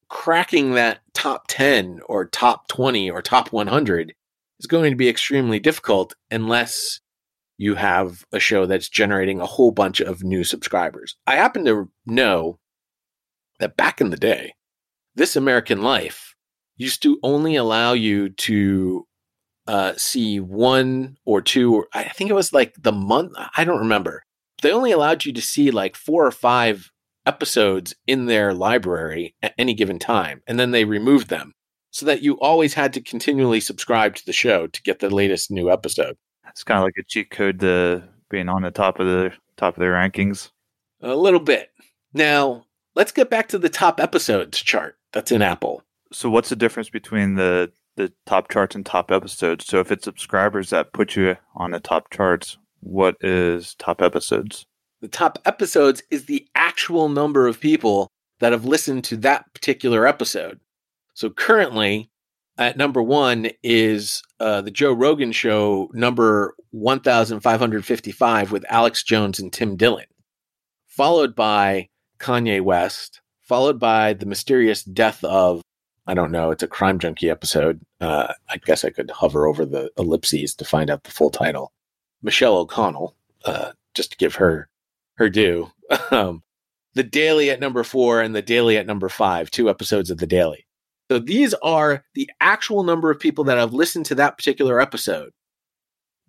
cracking 0.10 0.74
that 0.74 1.00
top 1.14 1.46
10 1.48 2.02
or 2.08 2.26
top 2.26 2.68
20 2.68 3.10
or 3.10 3.22
top 3.22 3.52
100 3.54 4.14
is 4.60 4.68
going 4.68 4.92
to 4.92 4.98
be 4.98 5.08
extremely 5.08 5.60
difficult 5.60 6.16
unless 6.30 7.00
you 7.58 7.76
have 7.76 8.26
a 8.32 8.40
show 8.40 8.66
that's 8.66 8.90
generating 8.90 9.40
a 9.40 9.46
whole 9.46 9.72
bunch 9.72 10.00
of 10.00 10.24
new 10.24 10.44
subscribers. 10.44 11.16
I 11.28 11.36
happen 11.36 11.66
to 11.66 11.90
know 12.06 12.58
that 13.60 13.78
back 13.78 14.02
in 14.02 14.10
the 14.10 14.18
day, 14.18 14.54
This 15.16 15.36
American 15.36 15.82
Life 15.82 16.36
used 16.78 17.04
to 17.04 17.20
only 17.22 17.56
allow 17.56 17.94
you 17.94 18.30
to 18.30 19.06
uh, 19.68 19.94
see 19.98 20.40
one 20.40 21.18
or 21.26 21.42
two, 21.42 21.76
or 21.76 21.88
I 21.94 22.06
think 22.06 22.30
it 22.30 22.36
was 22.36 22.54
like 22.54 22.74
the 22.80 22.94
month, 22.94 23.34
I 23.56 23.66
don't 23.66 23.80
remember. 23.80 24.24
They 24.62 24.72
only 24.72 24.92
allowed 24.92 25.26
you 25.26 25.34
to 25.34 25.42
see 25.42 25.70
like 25.72 25.96
four 25.96 26.26
or 26.26 26.32
five 26.32 26.90
episodes 27.30 27.96
in 28.08 28.26
their 28.26 28.56
library 28.56 29.36
at 29.44 29.54
any 29.60 29.76
given 29.76 30.00
time, 30.00 30.42
and 30.48 30.60
then 30.60 30.72
they 30.72 30.84
removed 30.84 31.30
them 31.30 31.54
so 31.92 32.08
that 32.08 32.24
you 32.24 32.40
always 32.40 32.74
had 32.74 32.92
to 32.94 33.02
continually 33.02 33.60
subscribe 33.60 34.16
to 34.16 34.26
the 34.26 34.34
show 34.34 34.66
to 34.66 34.82
get 34.82 34.98
the 35.00 35.12
latest 35.12 35.52
new 35.52 35.72
episode. 35.72 36.18
It's 36.48 36.64
kind 36.64 36.80
of 36.80 36.86
like 36.86 36.96
a 37.00 37.04
cheat 37.08 37.30
code 37.30 37.60
to 37.60 38.04
being 38.32 38.50
on 38.50 38.64
the 38.64 38.72
top 38.72 39.00
of 39.00 39.06
the 39.06 39.32
top 39.58 39.76
of 39.76 39.80
their 39.80 39.94
rankings. 39.94 40.50
A 41.02 41.16
little 41.16 41.40
bit. 41.40 41.70
Now, 42.14 42.66
let's 42.96 43.12
get 43.12 43.30
back 43.30 43.48
to 43.50 43.60
the 43.60 43.70
top 43.70 44.00
episodes 44.00 44.58
chart 44.60 44.98
that's 45.14 45.32
in 45.32 45.44
Apple. 45.44 45.84
So 46.12 46.32
what's 46.32 46.50
the 46.50 46.56
difference 46.56 46.90
between 46.90 47.36
the 47.36 47.72
the 47.96 48.12
top 48.26 48.50
charts 48.50 48.76
and 48.76 48.84
top 48.84 49.12
episodes? 49.12 49.68
So 49.68 49.80
if 49.80 49.92
it's 49.92 50.06
subscribers 50.06 50.72
that 50.72 50.94
put 50.94 51.16
you 51.16 51.36
on 51.56 51.72
the 51.72 51.80
top 51.80 52.10
charts, 52.12 52.58
what 52.80 53.16
is 53.22 53.76
top 53.76 54.02
episodes? 54.02 54.66
The 55.02 55.08
top 55.08 55.40
episodes 55.46 56.04
is 56.12 56.26
the 56.26 56.48
actual 56.56 57.08
number 57.08 57.48
of 57.48 57.60
people 57.60 58.10
that 58.40 58.52
have 58.52 58.66
listened 58.66 59.04
to 59.06 59.18
that 59.18 59.54
particular 59.54 60.06
episode. 60.06 60.60
So 61.14 61.30
currently, 61.30 62.10
at 62.58 62.76
number 62.76 63.02
one 63.02 63.50
is 63.64 64.22
uh, 64.42 64.62
the 64.62 64.72
Joe 64.72 64.92
Rogan 64.92 65.32
Show, 65.32 65.90
number 65.94 66.54
1555, 66.72 68.52
with 68.52 68.66
Alex 68.70 69.04
Jones 69.04 69.40
and 69.40 69.52
Tim 69.52 69.78
Dillon, 69.78 70.06
followed 70.86 71.34
by 71.36 71.88
Kanye 72.20 72.62
West, 72.62 73.22
followed 73.42 73.80
by 73.80 74.14
the 74.14 74.26
mysterious 74.26 74.84
death 74.84 75.24
of, 75.24 75.62
I 76.08 76.14
don't 76.14 76.32
know, 76.32 76.52
it's 76.52 76.64
a 76.64 76.68
crime 76.68 77.00
junkie 77.00 77.30
episode. 77.30 77.80
Uh, 78.02 78.34
I 78.50 78.58
guess 78.58 78.84
I 78.84 78.90
could 78.90 79.12
hover 79.12 79.48
over 79.48 79.66
the 79.66 79.92
ellipses 79.98 80.56
to 80.56 80.66
find 80.66 80.90
out 80.90 81.04
the 81.06 81.12
full 81.12 81.30
title. 81.30 81.72
Michelle 82.22 82.58
O'Connell, 82.58 83.16
uh, 83.46 83.72
just 83.94 84.12
to 84.12 84.18
give 84.18 84.36
her 84.36 84.68
her 85.20 85.30
due. 85.30 85.72
Um, 86.12 86.44
the 86.94 87.04
Daily 87.04 87.50
at 87.50 87.60
number 87.60 87.84
four 87.84 88.22
and 88.22 88.36
the 88.36 88.42
Daily 88.42 88.78
at 88.78 88.86
number 88.86 89.10
five, 89.10 89.52
two 89.52 89.70
episodes 89.70 90.10
of 90.10 90.18
the 90.18 90.28
Daily. 90.28 90.66
So 91.10 91.20
these 91.20 91.54
are 91.56 92.04
the 92.14 92.30
actual 92.40 92.84
number 92.84 93.10
of 93.10 93.20
people 93.20 93.44
that 93.46 93.58
have 93.58 93.74
listened 93.74 94.06
to 94.08 94.16
that 94.16 94.38
particular 94.38 94.80
episode 94.80 95.32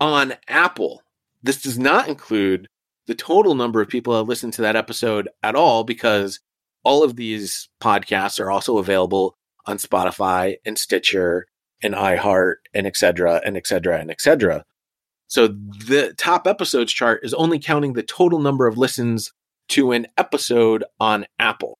on 0.00 0.35
Apple. 0.49 1.02
This 1.42 1.61
does 1.61 1.78
not 1.78 2.09
include 2.09 2.68
the 3.06 3.14
total 3.14 3.54
number 3.54 3.80
of 3.80 3.88
people 3.88 4.12
that 4.12 4.20
have 4.20 4.28
listened 4.28 4.54
to 4.54 4.62
that 4.62 4.76
episode 4.76 5.28
at 5.42 5.54
all 5.54 5.85
because 5.85 6.40
all 6.85 7.04
of 7.04 7.16
these 7.16 7.68
podcasts 7.82 8.40
are 8.40 8.50
also 8.50 8.78
available 8.78 9.37
on 9.66 9.76
Spotify 9.76 10.56
and 10.64 10.78
Stitcher 10.78 11.47
and 11.82 11.94
iHeart 11.94 12.56
and 12.73 12.87
etc. 12.87 13.42
and 13.44 13.56
etc. 13.56 13.99
and 13.99 14.11
etc. 14.11 14.64
So 15.31 15.47
the 15.47 16.13
top 16.19 16.49
episodes 16.49 16.93
chart 16.93 17.21
is 17.23 17.33
only 17.35 17.61
counting 17.61 17.93
the 17.93 18.03
total 18.03 18.41
number 18.41 18.67
of 18.67 18.77
listens 18.77 19.33
to 19.69 19.93
an 19.93 20.09
episode 20.19 20.83
on 20.99 21.25
Apple. 21.39 21.79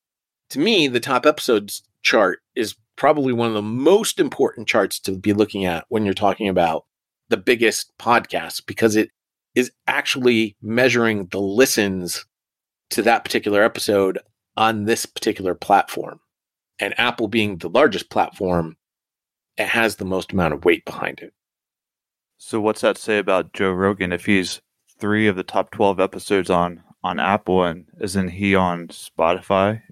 To 0.51 0.61
me, 0.61 0.87
the 0.87 1.01
top 1.01 1.27
episodes 1.27 1.83
chart 2.03 2.39
is 2.55 2.77
probably 2.95 3.33
one 3.33 3.49
of 3.49 3.55
the 3.55 3.63
most 3.63 4.21
important 4.21 4.69
charts 4.69 5.01
to 5.01 5.19
be 5.19 5.33
looking 5.33 5.65
at 5.65 5.85
when 5.89 6.05
you're 6.05 6.15
talking 6.15 6.49
about 6.49 6.85
the 7.29 7.37
biggest 7.37 7.93
podcasts 7.99 8.65
because 8.65 8.95
it 8.95 9.11
is 9.57 9.73
actually 9.89 10.57
measuring 10.63 11.27
the 11.27 11.41
listens 11.41 12.27
to 12.91 13.03
that 13.03 13.25
particular 13.25 13.65
episode 13.65 14.21
on 14.57 14.85
this 14.85 15.07
particular 15.07 15.57
platform. 15.57 16.21
And 16.79 16.99
Apple 16.99 17.27
being 17.27 17.59
the 17.59 17.69
largest 17.69 18.11
platform, 18.11 18.77
it 19.57 19.67
has 19.67 19.97
the 19.97 20.05
most 20.05 20.33
amount 20.33 20.55
of 20.55 20.65
weight 20.65 20.85
behind 20.85 21.19
it. 21.19 21.33
So 22.43 22.59
what's 22.59 22.81
that 22.81 22.97
say 22.97 23.19
about 23.19 23.53
Joe 23.53 23.71
Rogan 23.71 24.13
if 24.13 24.25
he's 24.25 24.63
three 24.99 25.29
of 25.29 25.37
the 25.37 25.43
top 25.43 25.71
12 25.73 26.01
episodes 26.01 26.49
on 26.49 26.83
on 27.05 27.21
Apple 27.21 27.63
and 27.63 27.85
isn't 28.01 28.31
he 28.31 28.55
on 28.55 28.89
Spotify 28.89 29.83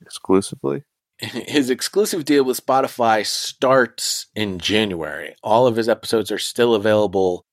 exclusively? 0.00 0.84
His 1.18 1.68
exclusive 1.68 2.24
deal 2.24 2.42
with 2.42 2.64
Spotify 2.64 3.24
starts 3.24 4.28
in 4.34 4.58
January. 4.58 5.36
All 5.42 5.66
of 5.66 5.76
his 5.76 5.88
episodes 5.88 6.32
are 6.32 6.38
still 6.38 6.74
available 6.74 7.44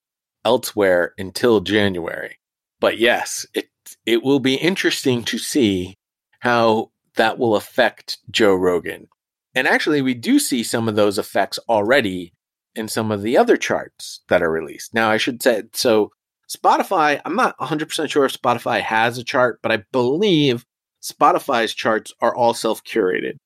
elsewhere 0.45 1.13
until 1.17 1.59
January. 1.59 2.39
But 2.79 2.97
yes, 2.97 3.45
it 3.53 3.67
it 4.05 4.23
will 4.23 4.39
be 4.39 4.55
interesting 4.55 5.23
to 5.25 5.37
see 5.37 5.97
how 6.39 6.91
that 7.17 7.37
will 7.37 7.57
affect 7.57 8.19
Joe 8.31 8.55
Rogan. 8.55 9.09
And 9.53 9.67
actually, 9.67 10.01
we 10.01 10.13
do 10.13 10.39
see 10.39 10.63
some 10.63 10.87
of 10.87 10.95
those 10.95 11.19
effects 11.19 11.59
already 11.67 12.33
in 12.75 12.87
some 12.87 13.11
of 13.11 13.21
the 13.21 13.37
other 13.37 13.57
charts 13.57 14.21
that 14.29 14.41
are 14.41 14.51
released. 14.51 14.93
Now, 14.93 15.09
I 15.09 15.17
should 15.17 15.41
say 15.43 15.63
so 15.73 16.11
Spotify, 16.49 17.21
I'm 17.23 17.35
not 17.35 17.57
100% 17.59 18.09
sure 18.09 18.25
if 18.25 18.33
Spotify 18.33 18.81
has 18.81 19.17
a 19.17 19.23
chart, 19.23 19.59
but 19.61 19.71
I 19.71 19.83
believe 19.91 20.65
Spotify's 21.01 21.73
charts 21.73 22.13
are 22.21 22.35
all 22.35 22.53
self 22.53 22.83
curated. 22.83 23.37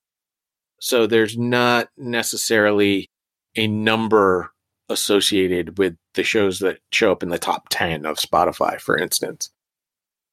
So 0.79 1.08
there's 1.08 1.38
not 1.38 1.89
necessarily 1.98 3.10
a 3.55 3.67
number 3.67 4.51
associated 4.89 5.77
with 5.77 5.96
the 6.13 6.24
shows 6.24 6.60
that 6.60 6.79
show 6.91 7.12
up 7.12 7.24
in 7.24 7.29
the 7.29 7.39
top 7.39 7.67
10 7.70 8.05
of 8.05 8.17
Spotify, 8.17 8.79
for 8.79 8.98
instance. 8.98 9.50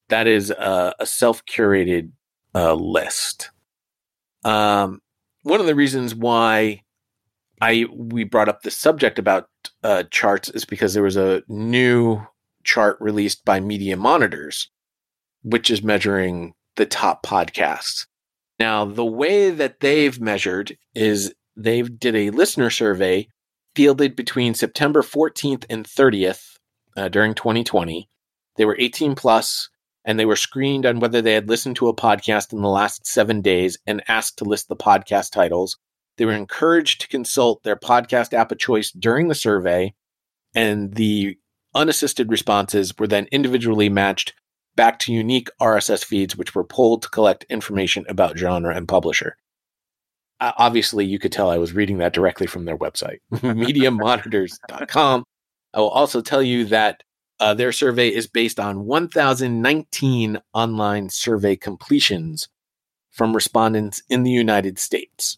That 0.09 0.27
is 0.27 0.51
a, 0.51 0.93
a 0.99 1.05
self 1.05 1.45
curated 1.45 2.11
uh, 2.53 2.73
list. 2.73 3.51
Um, 4.43 4.99
one 5.43 5.59
of 5.59 5.65
the 5.65 5.75
reasons 5.75 6.13
why 6.13 6.82
I 7.63 7.85
we 7.95 8.25
brought 8.25 8.49
up 8.49 8.63
the 8.63 8.71
subject 8.71 9.17
about 9.17 9.47
uh, 9.85 10.03
charts 10.11 10.49
is 10.49 10.65
because 10.65 10.93
there 10.93 11.03
was 11.03 11.15
a 11.15 11.43
new 11.47 12.21
chart 12.65 12.97
released 12.99 13.45
by 13.45 13.61
Media 13.61 13.95
Monitors, 13.95 14.69
which 15.43 15.71
is 15.71 15.81
measuring 15.81 16.55
the 16.75 16.85
top 16.85 17.25
podcasts. 17.25 18.05
Now, 18.59 18.83
the 18.83 19.05
way 19.05 19.49
that 19.49 19.79
they've 19.79 20.19
measured 20.19 20.77
is 20.93 21.33
they 21.55 21.83
did 21.83 22.17
a 22.17 22.31
listener 22.31 22.69
survey 22.69 23.29
fielded 23.75 24.17
between 24.17 24.53
September 24.55 25.01
14th 25.01 25.63
and 25.69 25.85
30th 25.85 26.57
uh, 26.97 27.07
during 27.07 27.33
2020. 27.33 28.09
They 28.57 28.65
were 28.65 28.75
18 28.77 29.15
plus 29.15 29.69
and 30.03 30.19
they 30.19 30.25
were 30.25 30.35
screened 30.35 30.85
on 30.85 30.99
whether 30.99 31.21
they 31.21 31.33
had 31.33 31.47
listened 31.47 31.77
to 31.77 31.87
a 31.87 31.95
podcast 31.95 32.51
in 32.51 32.61
the 32.61 32.67
last 32.67 33.07
seven 33.07 33.39
days 33.39 33.77
and 33.87 34.03
asked 34.09 34.37
to 34.39 34.43
list 34.43 34.67
the 34.67 34.75
podcast 34.75 35.31
titles. 35.31 35.77
They 36.17 36.25
were 36.25 36.33
encouraged 36.33 37.01
to 37.01 37.07
consult 37.07 37.63
their 37.63 37.75
podcast 37.75 38.33
app 38.33 38.51
of 38.51 38.59
choice 38.59 38.91
during 38.91 39.27
the 39.27 39.35
survey, 39.35 39.93
and 40.55 40.93
the 40.93 41.37
unassisted 41.73 42.31
responses 42.31 42.93
were 42.97 43.07
then 43.07 43.27
individually 43.31 43.89
matched 43.89 44.33
back 44.75 44.99
to 44.99 45.13
unique 45.13 45.49
RSS 45.61 46.03
feeds, 46.03 46.35
which 46.35 46.55
were 46.55 46.63
pulled 46.63 47.01
to 47.03 47.09
collect 47.09 47.45
information 47.49 48.05
about 48.07 48.37
genre 48.37 48.75
and 48.75 48.87
publisher. 48.87 49.37
Obviously, 50.39 51.05
you 51.05 51.19
could 51.19 51.31
tell 51.31 51.49
I 51.49 51.57
was 51.57 51.73
reading 51.73 51.99
that 51.99 52.13
directly 52.13 52.47
from 52.47 52.65
their 52.65 52.77
website, 52.77 53.19
mediamonitors.com. 53.31 55.23
I 55.73 55.79
will 55.79 55.89
also 55.89 56.21
tell 56.21 56.43
you 56.43 56.65
that 56.65 57.03
uh, 57.39 57.53
their 57.53 57.71
survey 57.71 58.09
is 58.09 58.27
based 58.27 58.59
on 58.59 58.85
1,019 58.85 60.39
online 60.53 61.09
survey 61.09 61.55
completions 61.55 62.49
from 63.11 63.33
respondents 63.33 64.01
in 64.09 64.23
the 64.23 64.31
United 64.31 64.79
States. 64.79 65.37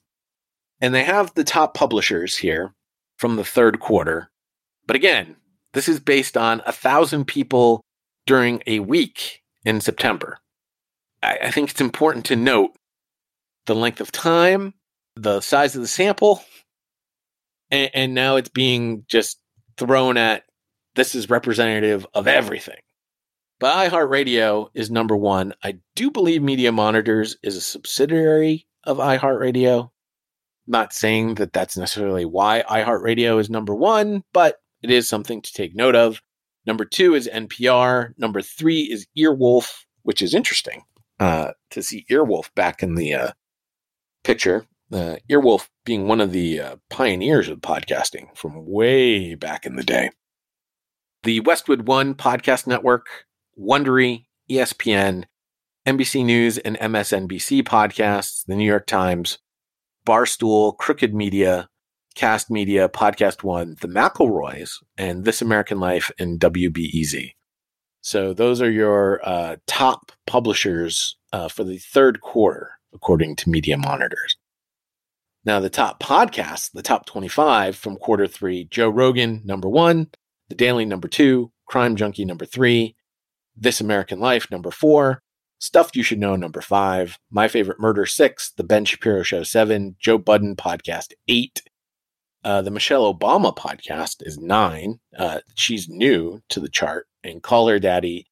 And 0.82 0.94
they 0.94 1.03
have 1.03 1.34
the 1.34 1.44
top 1.44 1.74
publishers 1.74 2.38
here 2.38 2.74
from 3.17 3.36
the 3.36 3.46
third 3.46 3.79
quarter. 3.79 4.29
But 4.88 4.96
again, 4.96 5.38
this 5.74 5.88
is 5.88 6.00
based 6.00 6.38
on 6.38 6.62
a 6.65 6.72
thousand 6.72 7.25
people 7.25 7.82
during 8.25 8.62
a 8.67 8.79
week 8.79 9.41
in 9.63 9.82
September. 9.82 10.39
I, 11.22 11.38
I 11.44 11.51
think 11.51 11.72
it's 11.72 11.82
important 11.82 12.25
to 12.25 12.36
note 12.36 12.72
the 13.65 13.75
length 13.75 14.01
of 14.01 14.12
time, 14.12 14.74
the 15.15 15.41
size 15.41 15.75
of 15.75 15.82
the 15.82 15.88
sample, 15.88 16.44
and, 17.72 17.89
and 17.94 18.13
now 18.13 18.36
it's 18.36 18.50
being 18.50 19.05
just 19.08 19.39
thrown 19.77 20.17
at 20.17 20.44
this 20.96 21.15
is 21.15 21.29
representative 21.29 22.08
of 22.13 22.27
everything. 22.27 22.79
But 23.60 23.89
iHeartRadio 23.89 24.70
is 24.74 24.91
number 24.91 25.15
one. 25.15 25.53
I 25.63 25.79
do 25.96 26.12
believe 26.12 26.41
Media 26.41 26.72
Monitors 26.72 27.38
is 27.41 27.55
a 27.55 27.62
subsidiary 27.62 28.67
of 28.84 28.98
iHeartRadio. 28.98 29.91
Not 30.67 30.93
saying 30.93 31.36
that 31.36 31.53
that's 31.53 31.77
necessarily 31.77 32.25
why 32.25 32.63
iHeartRadio 32.69 33.39
is 33.39 33.50
number 33.50 33.75
one, 33.75 34.24
but 34.34 34.57
it 34.81 34.89
is 34.91 35.07
something 35.07 35.41
to 35.41 35.53
take 35.53 35.75
note 35.75 35.95
of. 35.95 36.22
Number 36.65 36.86
two 36.86 37.13
is 37.13 37.29
NPR. 37.31 38.13
Number 38.17 38.41
three 38.41 38.81
is 38.81 39.07
Earwolf, 39.17 39.84
which 40.03 40.22
is 40.22 40.34
interesting 40.34 40.84
uh, 41.19 41.51
to 41.72 41.84
see 41.84 42.05
Earwolf 42.10 42.53
back 42.55 42.81
in 42.81 42.95
the 42.95 43.13
uh, 43.13 43.31
picture. 44.24 44.65
Uh, 44.91 45.17
Earwolf 45.29 45.67
being 45.84 46.07
one 46.07 46.22
of 46.22 46.31
the 46.31 46.60
uh, 46.60 46.75
pioneers 46.89 47.50
of 47.50 47.60
podcasting 47.60 48.36
from 48.36 48.65
way 48.65 49.36
back 49.36 49.65
in 49.65 49.75
the 49.75 49.84
day. 49.84 50.12
The 51.24 51.39
Westwood 51.41 51.88
One 51.88 52.13
Podcast 52.13 52.67
Network, 52.67 53.07
Wondery, 53.60 54.25
ESPN, 54.50 55.25
NBC 55.86 56.25
News 56.25 56.57
and 56.60 56.77
MSNBC 56.77 57.63
podcasts, 57.63 58.45
the 58.45 58.55
New 58.55 58.65
York 58.65 58.86
Times, 58.86 59.39
Barstool, 60.05 60.77
Crooked 60.77 61.13
Media, 61.13 61.69
Kast 62.15 62.50
Media, 62.50 62.88
Podcast 62.88 63.43
One, 63.43 63.75
The 63.81 63.88
McElroys, 63.88 64.71
and 64.97 65.25
This 65.25 65.41
American 65.41 65.79
Life, 65.79 66.12
and 66.17 66.39
WBEZ. 66.39 67.31
So 68.01 68.33
those 68.33 68.62
are 68.62 68.71
your 68.71 69.19
uh, 69.27 69.57
top 69.65 70.12
publishers 70.27 71.17
uh, 71.33 71.50
for 71.50 71.63
the 71.63 71.79
third 71.79 72.21
quarter, 72.21 72.71
according 72.93 73.35
to 73.38 73.50
Media 73.50 73.77
Monitors. 73.77 74.38
Now, 75.43 75.59
the 75.59 75.69
top 75.69 76.01
podcasts, 76.01 76.71
the 76.71 76.81
top 76.81 77.05
25 77.05 77.75
from 77.75 77.97
quarter 77.97 78.27
three 78.27 78.65
Joe 78.65 78.89
Rogan, 78.89 79.41
number 79.43 79.69
one, 79.69 80.07
The 80.50 80.55
Daily, 80.55 80.85
number 80.85 81.07
two, 81.07 81.51
Crime 81.67 81.95
Junkie, 81.95 82.25
number 82.25 82.45
three, 82.45 82.95
This 83.55 83.81
American 83.81 84.19
Life, 84.19 84.50
number 84.50 84.71
four, 84.71 85.21
Stuff 85.59 85.95
You 85.95 86.03
Should 86.03 86.19
Know, 86.19 86.35
number 86.35 86.62
five, 86.62 87.17
My 87.31 87.47
Favorite 87.47 87.79
Murder, 87.79 88.05
six, 88.05 88.51
The 88.51 88.63
Ben 88.63 88.85
Shapiro 88.85 89.24
Show, 89.24 89.43
seven, 89.43 89.95
Joe 90.00 90.17
Budden 90.17 90.55
Podcast, 90.55 91.13
eight, 91.27 91.62
uh, 92.43 92.62
the 92.62 92.71
Michelle 92.71 93.12
Obama 93.12 93.55
podcast 93.55 94.17
is 94.21 94.38
nine. 94.38 95.00
Uh, 95.17 95.39
she's 95.55 95.89
new 95.89 96.41
to 96.50 96.59
the 96.59 96.69
chart, 96.69 97.07
and 97.24 97.41
Call 97.41 97.67
Her 97.67 97.79
Daddy 97.79 98.27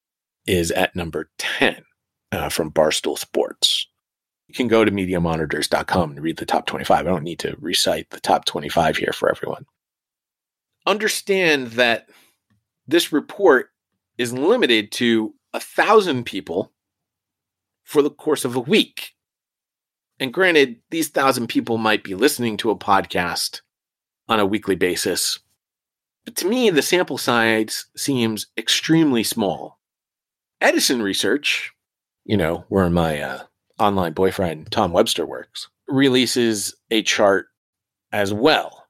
is 0.45 0.69
at 0.71 0.95
number 0.95 1.31
10 1.39 1.83
uh, 2.31 2.49
from 2.49 2.71
Barstool 2.71 3.17
Sports. 3.17 3.87
You 4.47 4.53
can 4.53 4.67
go 4.67 4.85
to 4.85 4.91
MediaMonitors.com 4.91 6.11
and 6.11 6.21
read 6.21 6.37
the 6.37 6.45
top 6.45 6.67
25. 6.67 6.99
I 6.99 7.09
don't 7.09 7.23
need 7.23 7.39
to 7.39 7.55
recite 7.59 8.09
the 8.11 8.19
top 8.19 8.45
25 8.45 8.97
here 8.97 9.13
for 9.13 9.31
everyone. 9.31 9.65
Understand 10.85 11.67
that 11.69 12.07
this 12.85 13.11
report 13.11 13.69
is 14.17 14.33
limited 14.33 14.91
to 14.91 15.33
a 15.53 15.59
thousand 15.59 16.25
people 16.25 16.72
for 17.83 18.01
the 18.01 18.09
course 18.09 18.45
of 18.45 18.55
a 18.55 18.61
week. 18.61 19.11
And 20.19 20.33
granted, 20.33 20.77
these 20.89 21.09
thousand 21.09 21.47
people 21.47 21.77
might 21.77 22.03
be 22.03 22.15
listening 22.15 22.57
to 22.57 22.71
a 22.71 22.77
podcast 22.77 23.61
on 24.29 24.39
a 24.39 24.45
weekly 24.45 24.75
basis. 24.75 25.39
But 26.25 26.35
to 26.37 26.47
me, 26.47 26.69
the 26.69 26.81
sample 26.81 27.17
size 27.17 27.85
seems 27.97 28.47
extremely 28.57 29.23
small. 29.23 29.79
Edison 30.61 31.01
Research, 31.01 31.73
you 32.23 32.37
know, 32.37 32.63
where 32.69 32.89
my 32.89 33.19
uh, 33.19 33.43
online 33.79 34.13
boyfriend 34.13 34.71
Tom 34.71 34.93
Webster 34.93 35.25
works, 35.25 35.67
releases 35.87 36.73
a 36.89 37.01
chart 37.01 37.47
as 38.11 38.33
well. 38.33 38.85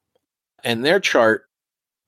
And 0.63 0.85
their 0.85 0.99
chart 0.99 1.45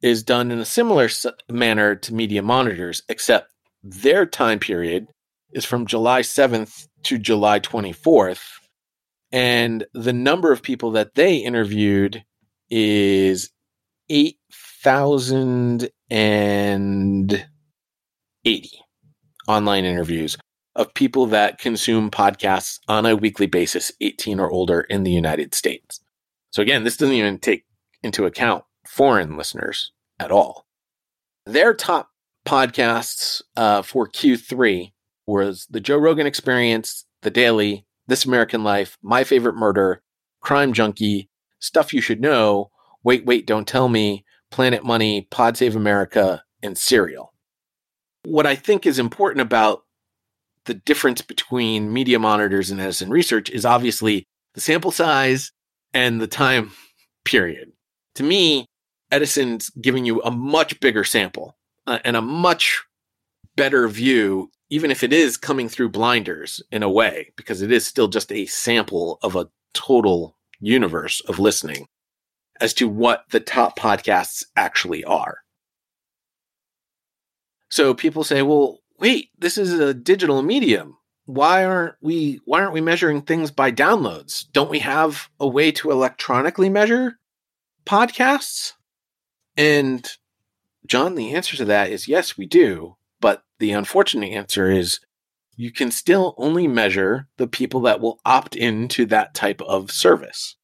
is 0.01 0.21
done 0.21 0.51
in 0.51 0.59
a 0.59 0.65
similar 0.65 1.09
manner 1.49 1.95
to 1.95 2.13
Media 2.13 2.43
Monitors, 2.43 3.01
except 3.09 3.51
their 3.81 4.25
time 4.25 4.59
period 4.59 5.07
is 5.51 5.65
from 5.65 5.85
July 5.85 6.21
7th 6.21 6.87
to 7.03 7.17
July 7.17 7.59
24th. 7.59 8.59
And 9.31 9.85
the 9.93 10.13
number 10.13 10.51
of 10.51 10.61
people 10.61 10.91
that 10.91 11.15
they 11.15 11.37
interviewed 11.37 12.23
is 12.69 13.49
8,080 14.09 15.89
online 19.47 19.85
interviews 19.85 20.37
of 20.75 20.93
people 20.93 21.25
that 21.27 21.57
consume 21.57 22.11
podcasts 22.11 22.79
on 22.87 23.05
a 23.05 23.15
weekly 23.15 23.47
basis, 23.47 23.91
18 24.01 24.39
or 24.39 24.51
older 24.51 24.81
in 24.81 25.03
the 25.03 25.11
United 25.11 25.55
States. 25.55 26.01
So, 26.51 26.61
again, 26.61 26.83
this 26.83 26.97
doesn't 26.97 27.15
even 27.15 27.39
take 27.39 27.65
into 28.03 28.25
account 28.25 28.65
foreign 28.87 29.37
listeners 29.37 29.91
at 30.19 30.31
all. 30.31 30.65
Their 31.45 31.73
top 31.73 32.09
podcasts 32.45 33.41
uh, 33.55 33.81
for 33.81 34.07
Q3 34.07 34.91
was 35.27 35.67
The 35.69 35.79
Joe 35.79 35.97
Rogan 35.97 36.27
Experience, 36.27 37.05
The 37.21 37.31
Daily, 37.31 37.85
This 38.07 38.25
American 38.25 38.63
Life, 38.63 38.97
My 39.01 39.23
Favorite 39.23 39.55
Murder, 39.55 40.01
Crime 40.41 40.73
Junkie, 40.73 41.29
Stuff 41.59 41.93
You 41.93 42.01
Should 42.01 42.21
Know, 42.21 42.71
Wait, 43.03 43.25
Wait, 43.25 43.45
Don't 43.45 43.67
Tell 43.67 43.89
Me, 43.89 44.25
Planet 44.51 44.83
Money, 44.83 45.27
Pod 45.31 45.57
Save 45.57 45.75
America, 45.75 46.43
and 46.61 46.77
Serial. 46.77 47.33
What 48.23 48.45
I 48.47 48.55
think 48.55 48.85
is 48.85 48.99
important 48.99 49.41
about 49.41 49.83
the 50.65 50.73
difference 50.73 51.21
between 51.21 51.93
media 51.93 52.19
monitors 52.19 52.71
and 52.71 52.81
Edison 52.81 53.09
research 53.09 53.49
is 53.49 53.65
obviously 53.65 54.27
the 54.53 54.61
sample 54.61 54.91
size 54.91 55.51
and 55.93 56.19
the 56.19 56.27
time 56.27 56.71
period. 57.25 57.71
To 58.15 58.23
me, 58.23 58.65
Edison's 59.11 59.69
giving 59.69 60.05
you 60.05 60.21
a 60.21 60.31
much 60.31 60.79
bigger 60.79 61.03
sample 61.03 61.55
uh, 61.85 61.99
and 62.03 62.15
a 62.15 62.21
much 62.21 62.83
better 63.55 63.87
view, 63.87 64.51
even 64.69 64.91
if 64.91 65.03
it 65.03 65.13
is 65.13 65.37
coming 65.37 65.69
through 65.69 65.89
blinders 65.89 66.61
in 66.71 66.83
a 66.83 66.89
way, 66.89 67.31
because 67.35 67.61
it 67.61 67.71
is 67.71 67.85
still 67.85 68.07
just 68.07 68.31
a 68.31 68.45
sample 68.45 69.19
of 69.21 69.35
a 69.35 69.49
total 69.73 70.37
universe 70.59 71.21
of 71.21 71.39
listening 71.39 71.87
as 72.59 72.73
to 72.73 72.87
what 72.87 73.25
the 73.31 73.39
top 73.39 73.77
podcasts 73.77 74.43
actually 74.55 75.03
are. 75.03 75.39
So 77.69 77.93
people 77.93 78.23
say, 78.23 78.41
well, 78.41 78.79
wait, 78.99 79.29
this 79.37 79.57
is 79.57 79.73
a 79.73 79.93
digital 79.93 80.41
medium. 80.41 80.97
Why 81.25 81.65
aren't 81.65 81.95
we 82.01 82.39
why 82.45 82.61
aren't 82.61 82.73
we 82.73 82.81
measuring 82.81 83.23
things 83.23 83.49
by 83.51 83.71
downloads? 83.71 84.45
Don't 84.53 84.69
we 84.69 84.79
have 84.79 85.29
a 85.39 85.47
way 85.47 85.71
to 85.73 85.91
electronically 85.91 86.69
measure 86.69 87.17
podcasts? 87.85 88.73
And 89.57 90.07
John, 90.85 91.15
the 91.15 91.33
answer 91.33 91.57
to 91.57 91.65
that 91.65 91.89
is 91.89 92.07
yes, 92.07 92.37
we 92.37 92.45
do. 92.45 92.95
The 93.59 93.71
unfortunate 93.71 94.31
answer 94.31 94.69
is 94.69 94.99
you 95.55 95.71
can 95.71 95.91
still 95.91 96.35
only 96.37 96.67
measure 96.67 97.27
the 97.37 97.47
people 97.47 97.81
that 97.81 98.01
will 98.01 98.19
opt 98.25 98.55
into 98.55 99.05
that 99.07 99.33
type 99.33 99.61
of 99.61 99.91
service. 99.91 100.57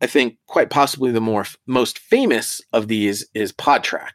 I 0.00 0.06
think 0.06 0.38
quite 0.46 0.70
possibly 0.70 1.12
the 1.12 1.20
more 1.20 1.46
most 1.66 1.98
famous 1.98 2.60
of 2.72 2.88
these 2.88 3.26
is 3.34 3.52
Podtrac. 3.52 4.12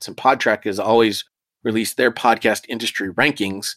So 0.00 0.12
Podtrac 0.12 0.64
has 0.64 0.78
always 0.78 1.24
released 1.62 1.96
their 1.96 2.10
podcast 2.10 2.64
industry 2.68 3.12
rankings. 3.12 3.76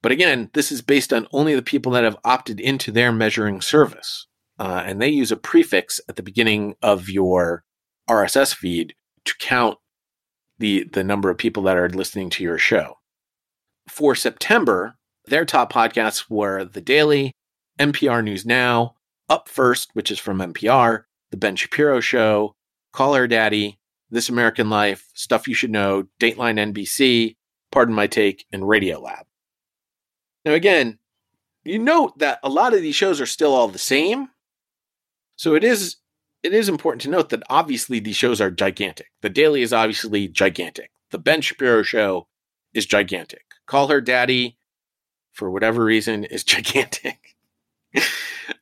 But 0.00 0.12
again, 0.12 0.48
this 0.54 0.72
is 0.72 0.80
based 0.80 1.12
on 1.12 1.26
only 1.32 1.54
the 1.54 1.62
people 1.62 1.92
that 1.92 2.04
have 2.04 2.16
opted 2.24 2.60
into 2.60 2.92
their 2.92 3.12
measuring 3.12 3.60
service. 3.60 4.26
Uh, 4.58 4.82
and 4.86 5.02
they 5.02 5.08
use 5.08 5.32
a 5.32 5.36
prefix 5.36 6.00
at 6.08 6.16
the 6.16 6.22
beginning 6.22 6.76
of 6.82 7.10
your 7.10 7.64
RSS 8.08 8.54
feed 8.54 8.94
to 9.24 9.34
count 9.38 9.78
the 10.58 10.84
the 10.92 11.02
number 11.02 11.30
of 11.30 11.38
people 11.38 11.62
that 11.64 11.76
are 11.76 11.88
listening 11.88 12.30
to 12.30 12.44
your 12.44 12.58
show. 12.58 12.99
For 13.90 14.14
September, 14.14 14.94
their 15.26 15.44
top 15.44 15.72
podcasts 15.72 16.30
were 16.30 16.64
The 16.64 16.80
Daily, 16.80 17.32
NPR 17.78 18.22
News 18.22 18.46
Now, 18.46 18.94
Up 19.28 19.48
First, 19.48 19.90
which 19.94 20.12
is 20.12 20.18
from 20.18 20.38
NPR, 20.38 21.02
The 21.30 21.36
Ben 21.36 21.56
Shapiro 21.56 21.98
Show, 21.98 22.54
Call 22.92 23.14
Her 23.14 23.26
Daddy, 23.26 23.78
This 24.08 24.28
American 24.28 24.70
Life, 24.70 25.10
Stuff 25.14 25.48
You 25.48 25.54
Should 25.54 25.72
Know, 25.72 26.04
Dateline 26.20 26.72
NBC, 26.72 27.36
Pardon 27.72 27.94
My 27.94 28.06
Take, 28.06 28.46
and 28.52 28.62
Radiolab. 28.62 29.24
Now, 30.44 30.52
again, 30.52 30.98
you 31.64 31.78
note 31.78 32.16
that 32.20 32.38
a 32.44 32.48
lot 32.48 32.72
of 32.72 32.80
these 32.80 32.96
shows 32.96 33.20
are 33.20 33.26
still 33.26 33.52
all 33.52 33.68
the 33.68 33.78
same. 33.78 34.28
So 35.34 35.54
it 35.54 35.64
is 35.64 35.96
it 36.42 36.54
is 36.54 36.68
important 36.68 37.02
to 37.02 37.10
note 37.10 37.28
that 37.30 37.42
obviously 37.50 37.98
these 37.98 38.16
shows 38.16 38.40
are 38.40 38.52
gigantic. 38.52 39.08
The 39.20 39.28
Daily 39.28 39.62
is 39.62 39.74
obviously 39.74 40.28
gigantic. 40.28 40.90
The 41.10 41.18
Ben 41.18 41.42
Shapiro 41.42 41.82
Show 41.82 42.28
is 42.72 42.86
gigantic. 42.86 43.49
Call 43.70 43.86
Her 43.86 44.00
Daddy, 44.00 44.58
for 45.30 45.48
whatever 45.48 45.84
reason, 45.84 46.24
is 46.24 46.42
gigantic. 46.44 47.36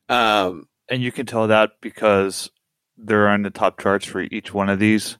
um, 0.07 0.67
and 0.87 1.01
you 1.01 1.11
can 1.11 1.25
tell 1.25 1.47
that 1.47 1.71
because 1.81 2.51
they're 2.95 3.27
on 3.27 3.41
the 3.41 3.49
top 3.49 3.81
charts 3.81 4.05
for 4.05 4.21
each 4.21 4.53
one 4.53 4.69
of 4.69 4.77
these. 4.77 5.17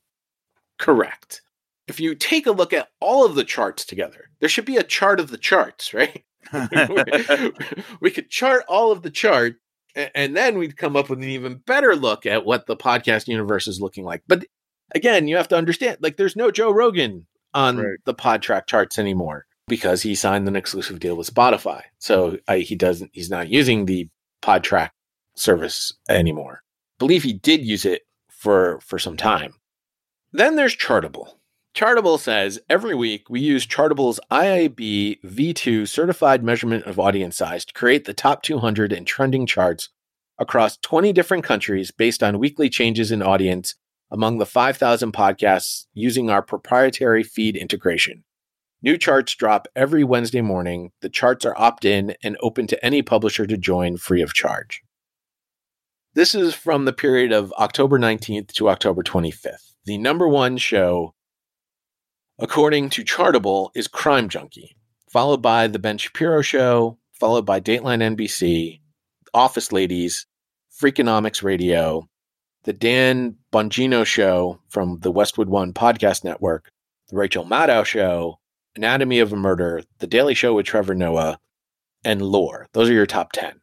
Correct. 0.78 1.42
If 1.88 2.00
you 2.00 2.14
take 2.14 2.46
a 2.46 2.52
look 2.52 2.72
at 2.72 2.90
all 3.00 3.26
of 3.26 3.34
the 3.34 3.44
charts 3.44 3.84
together, 3.84 4.30
there 4.40 4.48
should 4.48 4.66
be 4.66 4.78
a 4.78 4.84
chart 4.84 5.20
of 5.20 5.32
the 5.32 5.40
charts, 5.40 5.92
right? 5.92 6.24
we 8.00 8.12
could 8.12 8.30
chart 8.30 8.64
all 8.68 8.92
of 8.92 9.02
the 9.02 9.10
chart 9.10 9.56
and 9.96 10.38
then 10.38 10.60
we'd 10.60 10.78
come 10.78 10.96
up 10.96 11.10
with 11.10 11.18
an 11.18 11.26
even 11.26 11.64
better 11.66 11.96
look 11.96 12.28
at 12.28 12.46
what 12.46 12.68
the 12.68 12.78
podcast 12.78 13.28
universe 13.28 13.68
is 13.68 13.82
looking 13.82 14.06
like. 14.06 14.22
But 14.28 14.46
again, 14.94 15.28
you 15.28 15.38
have 15.38 15.48
to 15.48 15.58
understand, 15.58 15.98
like, 16.00 16.16
there's 16.16 16.36
no 16.36 16.52
Joe 16.52 16.72
Rogan 16.72 17.26
on 17.56 17.78
right. 17.78 17.98
the 18.06 18.14
Podtrac 18.14 18.68
charts 18.68 19.00
anymore 19.00 19.48
because 19.70 20.02
he 20.02 20.16
signed 20.16 20.48
an 20.50 20.58
exclusive 20.58 21.00
deal 21.00 21.16
with 21.16 21.34
Spotify. 21.34 21.84
So 22.00 22.38
he 22.50 22.76
doesn't, 22.76 23.12
he's 23.14 23.30
not 23.30 23.48
using 23.48 23.86
the 23.86 24.10
Podtrac 24.42 24.90
service 25.36 25.94
anymore. 26.10 26.62
I 26.62 27.00
believe 27.00 27.24
he 27.24 27.34
did 27.34 27.66
use 27.66 27.86
it 27.86 28.02
for 28.30 28.80
for 28.82 29.00
some 29.00 29.18
time. 29.18 29.54
Then 30.32 30.56
there's 30.56 30.76
Chartable. 30.76 31.36
Chartable 31.76 32.20
says 32.20 32.60
every 32.70 32.96
week 32.96 33.30
we 33.30 33.40
use 33.40 33.66
Chartable's 33.66 34.20
IAB 34.32 35.22
V2 35.22 35.88
certified 35.88 36.44
measurement 36.44 36.86
of 36.86 37.00
audience 37.00 37.38
size 37.38 37.64
to 37.66 37.74
create 37.74 38.06
the 38.06 38.14
top 38.14 38.42
200 38.42 38.92
and 38.92 39.06
trending 39.06 39.46
charts 39.46 39.90
across 40.38 40.78
20 40.78 41.14
different 41.14 41.44
countries 41.44 41.92
based 41.92 42.24
on 42.24 42.40
weekly 42.40 42.70
changes 42.70 43.12
in 43.12 43.22
audience 43.22 43.76
among 44.12 44.40
the 44.40 44.46
5,000 44.46 45.14
podcasts 45.14 45.86
using 45.94 46.30
our 46.30 46.42
proprietary 46.42 47.24
feed 47.24 47.56
integration. 47.56 48.24
New 48.82 48.98
charts 48.98 49.36
drop 49.36 49.68
every 49.76 50.04
Wednesday 50.04 50.42
morning. 50.42 50.92
The 51.02 51.10
charts 51.10 51.46
are 51.46 51.58
opt 51.58 51.86
in 51.86 52.16
and 52.24 52.38
open 52.42 52.68
to 52.68 52.86
any 52.86 53.02
publisher 53.02 53.46
to 53.46 53.58
join 53.58 53.98
free 53.98 54.22
of 54.22 54.34
charge. 54.34 54.82
This 56.14 56.34
is 56.34 56.54
from 56.54 56.86
the 56.86 56.94
period 56.94 57.32
of 57.32 57.54
October 57.54 58.00
19th 58.00 58.54
to 58.54 58.70
October 58.70 59.04
25th. 59.04 59.74
The 59.86 59.98
number 59.98 60.28
one 60.28 60.58
show 60.58 61.14
according 62.40 62.90
to 62.90 63.04
Chartable, 63.04 63.70
is 63.76 63.88
Crime 63.88 64.30
Junkie, 64.30 64.76
followed 65.12 65.42
by 65.42 65.68
The 65.68 65.80
Ben 65.80 65.98
Shapiro 65.98 66.42
Show, 66.42 66.98
followed 67.12 67.46
by 67.46 67.60
Dateline 67.60 68.16
NBC, 68.16 68.80
Office 69.34 69.72
Ladies, 69.74 70.26
Freakonomics 70.72 71.44
Radio, 71.44 72.08
The 72.64 72.74
Dan 72.74 73.36
Bongino 73.52 74.06
Show 74.06 74.62
from 74.70 75.00
the 75.02 75.12
Westwood 75.12 75.50
One 75.50 75.74
Podcast 75.74 76.24
Network, 76.24 76.72
The 77.10 77.18
Rachel 77.18 77.44
Maddow 77.44 77.86
Show, 77.86 78.40
Anatomy 78.76 79.20
of 79.20 79.34
a 79.34 79.36
Murder, 79.36 79.84
The 80.00 80.08
Daily 80.08 80.34
Show 80.34 80.54
with 80.54 80.66
Trevor 80.66 80.96
Noah, 80.96 81.40
and 82.04 82.22
Lore. 82.22 82.68
Those 82.74 82.90
are 82.90 82.94
your 82.94 83.06
top 83.06 83.32
10. 83.32 83.60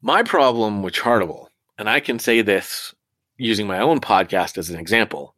My 0.00 0.22
problem 0.22 0.82
with 0.82 0.94
Chartable, 0.94 1.46
and 1.78 1.88
I 1.88 2.00
can 2.00 2.18
say 2.18 2.42
this 2.42 2.94
using 3.36 3.66
my 3.66 3.78
own 3.78 4.00
podcast 4.00 4.58
as 4.58 4.70
an 4.70 4.78
example, 4.78 5.34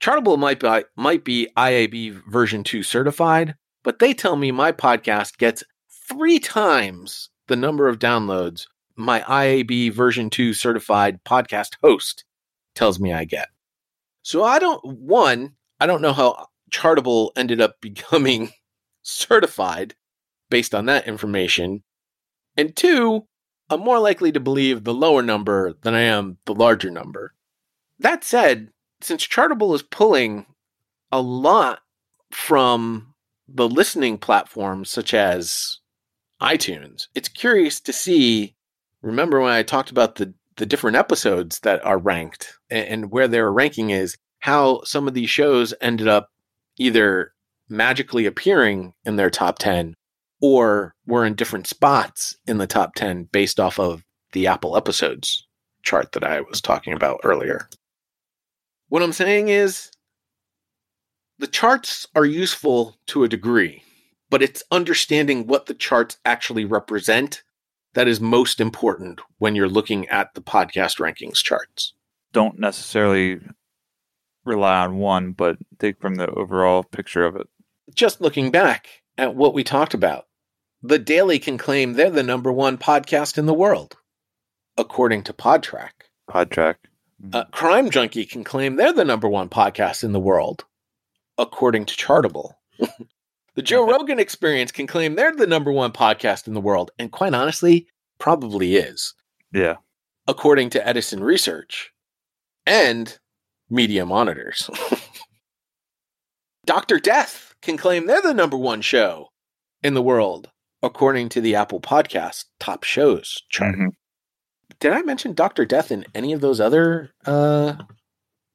Chartable 0.00 0.38
might 0.38 0.60
be, 0.60 0.84
might 0.96 1.24
be 1.24 1.48
IAB 1.56 2.22
version 2.26 2.64
2 2.64 2.82
certified, 2.82 3.54
but 3.82 3.98
they 3.98 4.14
tell 4.14 4.36
me 4.36 4.50
my 4.50 4.72
podcast 4.72 5.38
gets 5.38 5.62
three 6.08 6.38
times 6.38 7.30
the 7.46 7.56
number 7.56 7.88
of 7.88 7.98
downloads 7.98 8.66
my 8.98 9.20
IAB 9.20 9.92
version 9.92 10.28
2 10.28 10.52
certified 10.52 11.22
podcast 11.24 11.76
host 11.82 12.24
tells 12.74 12.98
me 12.98 13.12
I 13.12 13.24
get. 13.24 13.48
So 14.22 14.42
I 14.42 14.58
don't, 14.58 14.84
one, 14.84 15.54
I 15.78 15.86
don't 15.86 16.02
know 16.02 16.12
how 16.12 16.48
Chartable 16.70 17.30
ended 17.36 17.60
up 17.60 17.76
becoming 17.80 18.50
certified 19.02 19.94
based 20.50 20.74
on 20.74 20.86
that 20.86 21.06
information. 21.06 21.82
And 22.56 22.74
two, 22.74 23.26
I'm 23.70 23.80
more 23.80 23.98
likely 23.98 24.32
to 24.32 24.40
believe 24.40 24.84
the 24.84 24.94
lower 24.94 25.22
number 25.22 25.74
than 25.82 25.94
I 25.94 26.02
am 26.02 26.38
the 26.46 26.54
larger 26.54 26.90
number. 26.90 27.34
That 27.98 28.24
said, 28.24 28.70
since 29.00 29.26
Chartable 29.26 29.74
is 29.74 29.82
pulling 29.82 30.46
a 31.12 31.20
lot 31.20 31.80
from 32.30 33.14
the 33.46 33.68
listening 33.68 34.18
platforms 34.18 34.90
such 34.90 35.14
as 35.14 35.78
iTunes, 36.40 37.08
it's 37.14 37.28
curious 37.28 37.80
to 37.80 37.92
see. 37.92 38.54
Remember 39.02 39.40
when 39.40 39.52
I 39.52 39.62
talked 39.62 39.90
about 39.90 40.16
the 40.16 40.34
the 40.58 40.66
different 40.66 40.96
episodes 40.96 41.60
that 41.60 41.84
are 41.86 41.98
ranked 41.98 42.58
and, 42.68 42.86
and 42.88 43.10
where 43.12 43.28
their 43.28 43.50
ranking 43.50 43.90
is, 43.90 44.16
how 44.40 44.82
some 44.82 45.08
of 45.08 45.14
these 45.14 45.30
shows 45.30 45.72
ended 45.80 46.08
up 46.08 46.30
either 46.78 47.32
magically 47.68 48.26
appearing 48.26 48.94
in 49.04 49.16
their 49.16 49.30
top 49.30 49.58
10 49.58 49.94
or 50.40 50.94
were 51.06 51.24
in 51.24 51.34
different 51.34 51.66
spots 51.66 52.36
in 52.46 52.58
the 52.58 52.66
top 52.66 52.94
10 52.94 53.28
based 53.32 53.58
off 53.58 53.78
of 53.78 54.02
the 54.32 54.46
Apple 54.46 54.76
episodes 54.76 55.46
chart 55.82 56.12
that 56.12 56.24
I 56.24 56.40
was 56.42 56.60
talking 56.60 56.92
about 56.92 57.20
earlier. 57.24 57.68
What 58.88 59.02
I'm 59.02 59.12
saying 59.12 59.48
is 59.48 59.90
the 61.38 61.46
charts 61.46 62.06
are 62.14 62.24
useful 62.24 62.96
to 63.08 63.24
a 63.24 63.28
degree, 63.28 63.82
but 64.30 64.42
it's 64.42 64.62
understanding 64.70 65.46
what 65.46 65.66
the 65.66 65.74
charts 65.74 66.18
actually 66.24 66.64
represent 66.64 67.42
that 67.94 68.08
is 68.08 68.20
most 68.20 68.60
important 68.60 69.20
when 69.38 69.54
you're 69.54 69.68
looking 69.68 70.08
at 70.08 70.34
the 70.34 70.42
podcast 70.42 70.98
rankings 70.98 71.42
charts. 71.42 71.94
Don't 72.32 72.58
necessarily 72.58 73.40
rely 74.48 74.78
on 74.80 74.98
one, 74.98 75.32
but 75.32 75.58
take 75.78 76.00
from 76.00 76.16
the 76.16 76.28
overall 76.28 76.82
picture 76.82 77.24
of 77.24 77.36
it. 77.36 77.46
Just 77.94 78.20
looking 78.20 78.50
back 78.50 79.02
at 79.16 79.34
what 79.34 79.54
we 79.54 79.64
talked 79.64 79.94
about, 79.94 80.26
the 80.82 80.98
Daily 80.98 81.38
can 81.38 81.58
claim 81.58 81.94
they're 81.94 82.10
the 82.10 82.22
number 82.22 82.52
one 82.52 82.78
podcast 82.78 83.38
in 83.38 83.46
the 83.46 83.54
world, 83.54 83.96
according 84.76 85.24
to 85.24 85.32
Podtrac. 85.32 85.90
Podtrac. 86.30 86.76
Uh, 87.32 87.44
Crime 87.50 87.90
Junkie 87.90 88.26
can 88.26 88.44
claim 88.44 88.76
they're 88.76 88.92
the 88.92 89.04
number 89.04 89.28
one 89.28 89.48
podcast 89.48 90.04
in 90.04 90.12
the 90.12 90.20
world, 90.20 90.64
according 91.36 91.84
to 91.86 91.96
Chartable. 91.96 92.54
the 93.54 93.62
Joe 93.62 93.84
Rogan 93.86 94.20
Experience 94.20 94.70
can 94.70 94.86
claim 94.86 95.14
they're 95.16 95.34
the 95.34 95.46
number 95.46 95.72
one 95.72 95.90
podcast 95.90 96.46
in 96.46 96.54
the 96.54 96.60
world, 96.60 96.92
and 96.98 97.10
quite 97.10 97.34
honestly, 97.34 97.88
probably 98.18 98.76
is. 98.76 99.14
Yeah. 99.52 99.76
According 100.28 100.70
to 100.70 100.86
Edison 100.86 101.24
Research 101.24 101.92
and 102.66 103.18
Media 103.70 104.06
Monitors. 104.06 104.70
Dr. 106.66 106.98
Death 106.98 107.54
can 107.62 107.76
claim 107.76 108.06
they're 108.06 108.22
the 108.22 108.34
number 108.34 108.56
one 108.56 108.82
show 108.82 109.28
in 109.82 109.94
the 109.94 110.02
world, 110.02 110.50
according 110.82 111.28
to 111.30 111.40
the 111.40 111.54
Apple 111.54 111.80
Podcast 111.80 112.44
top 112.60 112.84
shows 112.84 113.42
chart. 113.48 113.74
Mm-hmm. 113.74 113.88
Did 114.80 114.92
I 114.92 115.02
mention 115.02 115.32
Dr. 115.32 115.64
Death 115.64 115.90
in 115.90 116.04
any 116.14 116.32
of 116.32 116.40
those 116.40 116.60
other 116.60 117.10
uh, 117.26 117.74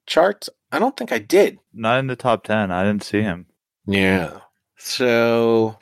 charts? 0.06 0.50
I 0.72 0.80
don't 0.80 0.96
think 0.96 1.12
I 1.12 1.20
did. 1.20 1.60
Not 1.74 2.00
in 2.00 2.08
the 2.08 2.16
top 2.16 2.44
10. 2.44 2.72
I 2.72 2.84
didn't 2.84 3.04
see 3.04 3.22
him. 3.22 3.48
Yeah. 3.86 4.40
So, 4.78 5.78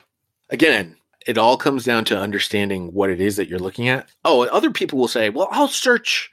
again, 0.50 0.96
it 1.26 1.38
all 1.38 1.56
comes 1.56 1.84
down 1.84 2.04
to 2.06 2.18
understanding 2.18 2.92
what 2.92 3.10
it 3.10 3.20
is 3.20 3.36
that 3.36 3.48
you're 3.48 3.58
looking 3.58 3.88
at. 3.88 4.08
Oh, 4.24 4.44
other 4.46 4.70
people 4.70 4.98
will 4.98 5.08
say, 5.08 5.30
"Well, 5.30 5.48
I'll 5.50 5.68
search 5.68 6.31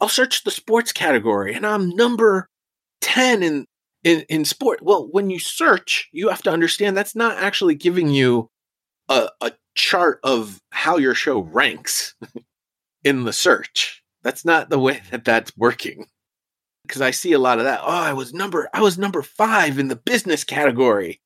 I'll 0.00 0.08
search 0.08 0.44
the 0.44 0.50
sports 0.50 0.92
category 0.92 1.54
and 1.54 1.66
I'm 1.66 1.90
number 1.90 2.48
10 3.00 3.42
in 3.42 3.66
in 4.04 4.24
in 4.28 4.44
sport." 4.44 4.80
Well, 4.82 5.08
when 5.10 5.30
you 5.30 5.38
search, 5.38 6.08
you 6.12 6.28
have 6.28 6.42
to 6.42 6.50
understand 6.50 6.96
that's 6.96 7.16
not 7.16 7.38
actually 7.38 7.74
giving 7.74 8.08
you 8.08 8.50
a, 9.08 9.28
a 9.40 9.52
chart 9.74 10.20
of 10.22 10.60
how 10.70 10.98
your 10.98 11.14
show 11.14 11.40
ranks 11.40 12.14
in 13.04 13.24
the 13.24 13.32
search. 13.32 14.02
That's 14.22 14.44
not 14.44 14.70
the 14.70 14.78
way 14.78 15.02
that 15.10 15.24
that's 15.24 15.56
working. 15.56 16.06
Because 16.86 17.00
I 17.02 17.10
see 17.10 17.32
a 17.32 17.38
lot 17.38 17.58
of 17.58 17.64
that. 17.64 17.80
Oh, 17.82 17.86
I 17.86 18.12
was 18.12 18.32
number 18.32 18.68
I 18.72 18.80
was 18.82 18.98
number 18.98 19.22
5 19.22 19.78
in 19.78 19.88
the 19.88 19.96
business 19.96 20.44
category. 20.44 21.20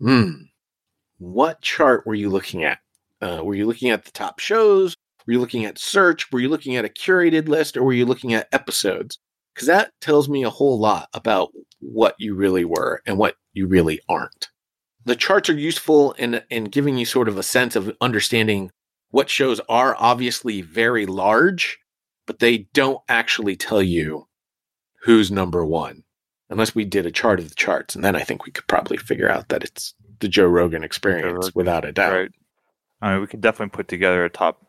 Hmm. 0.00 0.44
What 1.18 1.60
chart 1.60 2.06
were 2.06 2.14
you 2.14 2.30
looking 2.30 2.64
at? 2.64 2.78
Uh, 3.20 3.40
were 3.42 3.54
you 3.54 3.66
looking 3.66 3.90
at 3.90 4.04
the 4.04 4.10
top 4.10 4.38
shows? 4.38 4.94
Were 5.26 5.32
you 5.34 5.40
looking 5.40 5.64
at 5.64 5.78
search? 5.78 6.30
Were 6.30 6.40
you 6.40 6.48
looking 6.48 6.76
at 6.76 6.84
a 6.84 6.88
curated 6.88 7.48
list 7.48 7.76
or 7.76 7.82
were 7.82 7.92
you 7.92 8.06
looking 8.06 8.34
at 8.34 8.48
episodes? 8.52 9.18
Because 9.54 9.68
that 9.68 9.92
tells 10.00 10.28
me 10.28 10.42
a 10.42 10.50
whole 10.50 10.78
lot 10.78 11.08
about 11.14 11.52
what 11.80 12.14
you 12.18 12.34
really 12.34 12.64
were 12.64 13.02
and 13.06 13.18
what 13.18 13.36
you 13.52 13.66
really 13.66 14.00
aren't. 14.08 14.48
The 15.04 15.16
charts 15.16 15.48
are 15.50 15.58
useful 15.58 16.12
in, 16.12 16.42
in 16.50 16.64
giving 16.64 16.96
you 16.96 17.04
sort 17.04 17.28
of 17.28 17.38
a 17.38 17.42
sense 17.42 17.76
of 17.76 17.94
understanding 18.00 18.70
what 19.10 19.30
shows 19.30 19.60
are 19.68 19.94
obviously 19.98 20.60
very 20.60 21.06
large, 21.06 21.78
but 22.26 22.40
they 22.40 22.66
don't 22.72 23.00
actually 23.08 23.54
tell 23.54 23.82
you 23.82 24.26
who's 25.02 25.30
number 25.30 25.64
one 25.64 26.02
unless 26.50 26.74
we 26.74 26.84
did 26.84 27.06
a 27.06 27.10
chart 27.10 27.38
of 27.38 27.48
the 27.48 27.54
charts. 27.54 27.94
And 27.94 28.04
then 28.04 28.16
I 28.16 28.22
think 28.22 28.44
we 28.44 28.52
could 28.52 28.66
probably 28.66 28.96
figure 28.96 29.30
out 29.30 29.48
that 29.50 29.62
it's 29.62 29.94
the 30.20 30.28
Joe 30.28 30.46
Rogan 30.46 30.84
experience 30.84 31.32
Rogan. 31.32 31.52
without 31.54 31.84
a 31.84 31.92
doubt. 31.92 32.12
Right. 32.12 32.30
I 33.00 33.12
mean, 33.12 33.20
we 33.20 33.26
could 33.26 33.40
definitely 33.40 33.76
put 33.76 33.88
together 33.88 34.24
a 34.24 34.30
top 34.30 34.64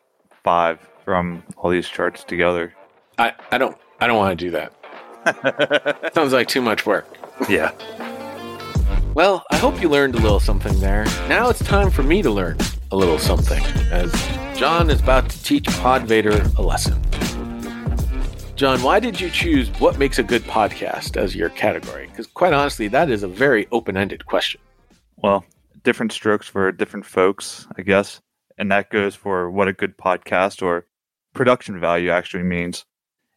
five 0.45 0.79
from 1.03 1.43
all 1.57 1.71
these 1.71 1.89
charts 1.89 2.23
together. 2.23 2.71
I, 3.17 3.33
I 3.51 3.57
don't 3.57 3.75
I 3.99 4.05
don't 4.05 4.17
want 4.17 4.39
to 4.39 4.45
do 4.45 4.51
that. 4.51 6.11
Sounds 6.13 6.33
like 6.33 6.47
too 6.47 6.61
much 6.61 6.85
work. 6.85 7.07
Yeah. 7.49 7.71
well, 9.15 9.43
I 9.51 9.57
hope 9.57 9.81
you 9.81 9.89
learned 9.89 10.13
a 10.13 10.19
little 10.19 10.39
something 10.39 10.79
there. 10.79 11.05
Now 11.27 11.49
it's 11.49 11.63
time 11.63 11.89
for 11.89 12.03
me 12.03 12.21
to 12.21 12.29
learn 12.29 12.57
a 12.91 12.95
little 12.95 13.17
something, 13.17 13.63
as 13.91 14.11
John 14.55 14.91
is 14.91 15.01
about 15.01 15.29
to 15.31 15.43
teach 15.43 15.65
Podvader 15.65 16.55
a 16.57 16.61
lesson. 16.61 17.01
John, 18.55 18.83
why 18.83 18.99
did 18.99 19.19
you 19.19 19.31
choose 19.31 19.67
what 19.79 19.97
makes 19.97 20.19
a 20.19 20.23
good 20.23 20.43
podcast 20.43 21.17
as 21.17 21.35
your 21.35 21.49
category? 21.49 22.05
Because 22.07 22.27
quite 22.27 22.53
honestly, 22.53 22.87
that 22.89 23.09
is 23.09 23.23
a 23.23 23.27
very 23.27 23.67
open 23.71 23.97
ended 23.97 24.27
question. 24.27 24.61
Well, 25.17 25.43
different 25.83 26.11
strokes 26.11 26.47
for 26.47 26.71
different 26.71 27.05
folks, 27.07 27.67
I 27.77 27.81
guess 27.81 28.21
and 28.57 28.71
that 28.71 28.89
goes 28.89 29.15
for 29.15 29.49
what 29.49 29.67
a 29.67 29.73
good 29.73 29.97
podcast 29.97 30.61
or 30.61 30.85
production 31.33 31.79
value 31.79 32.09
actually 32.09 32.43
means. 32.43 32.85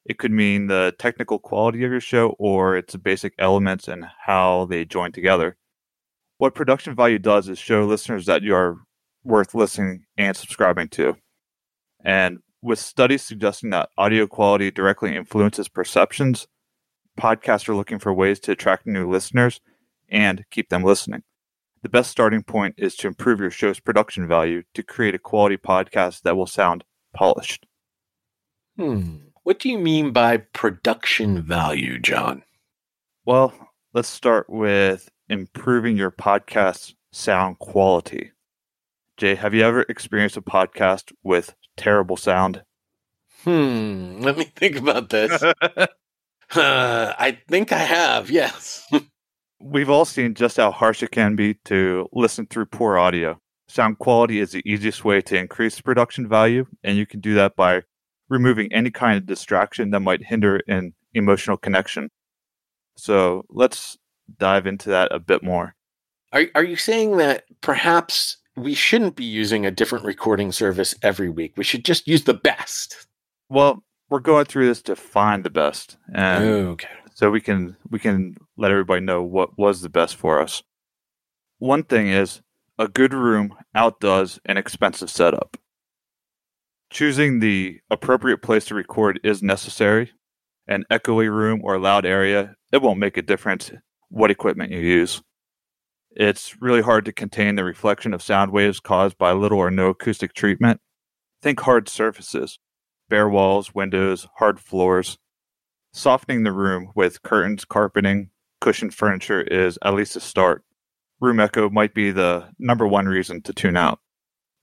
It 0.04 0.18
could 0.18 0.32
mean 0.32 0.66
the 0.68 0.94
technical 0.98 1.38
quality 1.38 1.84
of 1.84 1.90
your 1.90 2.00
show 2.00 2.34
or 2.38 2.76
its 2.76 2.96
basic 2.96 3.34
elements 3.38 3.88
and 3.88 4.06
how 4.24 4.64
they 4.64 4.84
join 4.84 5.12
together. 5.12 5.56
What 6.38 6.54
production 6.54 6.94
value 6.94 7.18
does 7.18 7.48
is 7.48 7.58
show 7.58 7.84
listeners 7.84 8.26
that 8.26 8.42
you 8.42 8.54
are 8.54 8.78
worth 9.24 9.54
listening 9.54 10.04
and 10.16 10.36
subscribing 10.36 10.88
to. 10.90 11.16
And 12.04 12.38
with 12.62 12.78
studies 12.78 13.22
suggesting 13.22 13.70
that 13.70 13.90
audio 13.98 14.26
quality 14.26 14.70
directly 14.70 15.14
influences 15.14 15.68
perceptions, 15.68 16.46
podcasts 17.18 17.68
are 17.68 17.74
looking 17.74 17.98
for 17.98 18.14
ways 18.14 18.40
to 18.40 18.52
attract 18.52 18.86
new 18.86 19.10
listeners 19.10 19.60
and 20.08 20.44
keep 20.50 20.68
them 20.68 20.84
listening. 20.84 21.22
The 21.82 21.88
best 21.88 22.10
starting 22.10 22.42
point 22.42 22.74
is 22.76 22.96
to 22.96 23.06
improve 23.06 23.40
your 23.40 23.50
show's 23.50 23.78
production 23.78 24.26
value 24.26 24.64
to 24.74 24.82
create 24.82 25.14
a 25.14 25.18
quality 25.18 25.56
podcast 25.56 26.22
that 26.22 26.36
will 26.36 26.46
sound 26.46 26.84
polished. 27.14 27.66
Hmm. 28.76 29.16
What 29.44 29.60
do 29.60 29.68
you 29.68 29.78
mean 29.78 30.12
by 30.12 30.38
production 30.38 31.42
value, 31.42 31.98
John? 31.98 32.42
Well, 33.24 33.54
let's 33.94 34.08
start 34.08 34.50
with 34.50 35.08
improving 35.28 35.96
your 35.96 36.10
podcast's 36.10 36.94
sound 37.12 37.58
quality. 37.58 38.32
Jay, 39.16 39.36
have 39.36 39.54
you 39.54 39.62
ever 39.62 39.82
experienced 39.88 40.36
a 40.36 40.42
podcast 40.42 41.12
with 41.22 41.54
terrible 41.76 42.16
sound? 42.16 42.62
Hmm, 43.44 44.20
let 44.20 44.36
me 44.36 44.44
think 44.44 44.76
about 44.76 45.10
this. 45.10 45.42
uh, 45.62 45.86
I 46.54 47.38
think 47.48 47.72
I 47.72 47.78
have, 47.78 48.30
yes. 48.30 48.86
We've 49.60 49.90
all 49.90 50.04
seen 50.04 50.34
just 50.34 50.56
how 50.56 50.70
harsh 50.70 51.02
it 51.02 51.10
can 51.10 51.34
be 51.34 51.54
to 51.64 52.08
listen 52.12 52.46
through 52.46 52.66
poor 52.66 52.96
audio. 52.96 53.40
Sound 53.66 53.98
quality 53.98 54.40
is 54.40 54.52
the 54.52 54.62
easiest 54.64 55.04
way 55.04 55.20
to 55.22 55.36
increase 55.36 55.80
production 55.80 56.28
value, 56.28 56.66
and 56.84 56.96
you 56.96 57.06
can 57.06 57.20
do 57.20 57.34
that 57.34 57.56
by 57.56 57.82
removing 58.28 58.72
any 58.72 58.90
kind 58.90 59.16
of 59.18 59.26
distraction 59.26 59.90
that 59.90 60.00
might 60.00 60.24
hinder 60.24 60.60
an 60.68 60.94
emotional 61.12 61.56
connection. 61.56 62.10
So 62.96 63.44
let's 63.50 63.98
dive 64.38 64.66
into 64.66 64.90
that 64.90 65.12
a 65.12 65.18
bit 65.18 65.42
more. 65.42 65.74
Are, 66.32 66.44
are 66.54 66.64
you 66.64 66.76
saying 66.76 67.16
that 67.16 67.44
perhaps 67.60 68.36
we 68.56 68.74
shouldn't 68.74 69.16
be 69.16 69.24
using 69.24 69.66
a 69.66 69.70
different 69.70 70.04
recording 70.04 70.52
service 70.52 70.94
every 71.02 71.28
week? 71.28 71.54
We 71.56 71.64
should 71.64 71.84
just 71.84 72.06
use 72.06 72.24
the 72.24 72.34
best? 72.34 73.06
Well, 73.48 73.82
we're 74.08 74.20
going 74.20 74.44
through 74.46 74.66
this 74.66 74.82
to 74.82 74.96
find 74.96 75.44
the 75.44 75.50
best. 75.50 75.96
And 76.14 76.44
okay 76.44 76.88
so 77.18 77.32
we 77.32 77.40
can 77.40 77.76
we 77.90 77.98
can 77.98 78.36
let 78.56 78.70
everybody 78.70 79.00
know 79.00 79.24
what 79.24 79.58
was 79.58 79.80
the 79.80 79.88
best 79.88 80.14
for 80.14 80.40
us. 80.40 80.62
One 81.58 81.82
thing 81.82 82.06
is 82.06 82.42
a 82.78 82.86
good 82.86 83.12
room 83.12 83.56
outdoes 83.74 84.38
an 84.44 84.56
expensive 84.56 85.10
setup. 85.10 85.56
Choosing 86.90 87.40
the 87.40 87.80
appropriate 87.90 88.40
place 88.40 88.66
to 88.66 88.76
record 88.76 89.18
is 89.24 89.42
necessary. 89.42 90.12
An 90.68 90.84
echoey 90.92 91.28
room 91.28 91.60
or 91.64 91.76
loud 91.80 92.06
area, 92.06 92.54
it 92.70 92.82
won't 92.82 93.00
make 93.00 93.16
a 93.16 93.22
difference 93.22 93.72
what 94.10 94.30
equipment 94.30 94.70
you 94.70 94.78
use. 94.78 95.20
It's 96.12 96.62
really 96.62 96.82
hard 96.82 97.04
to 97.06 97.12
contain 97.12 97.56
the 97.56 97.64
reflection 97.64 98.14
of 98.14 98.22
sound 98.22 98.52
waves 98.52 98.78
caused 98.78 99.18
by 99.18 99.32
little 99.32 99.58
or 99.58 99.72
no 99.72 99.88
acoustic 99.88 100.34
treatment. 100.34 100.80
Think 101.42 101.58
hard 101.58 101.88
surfaces, 101.88 102.60
bare 103.08 103.28
walls, 103.28 103.74
windows, 103.74 104.28
hard 104.36 104.60
floors. 104.60 105.18
Softening 105.98 106.44
the 106.44 106.52
room 106.52 106.92
with 106.94 107.24
curtains, 107.24 107.64
carpeting, 107.64 108.30
cushioned 108.60 108.94
furniture 108.94 109.40
is 109.40 109.80
at 109.84 109.94
least 109.94 110.14
a 110.14 110.20
start. 110.20 110.62
room 111.20 111.40
echo 111.40 111.68
might 111.68 111.92
be 111.92 112.12
the 112.12 112.50
number 112.56 112.86
one 112.86 113.06
reason 113.06 113.42
to 113.42 113.52
tune 113.52 113.76
out. 113.76 113.98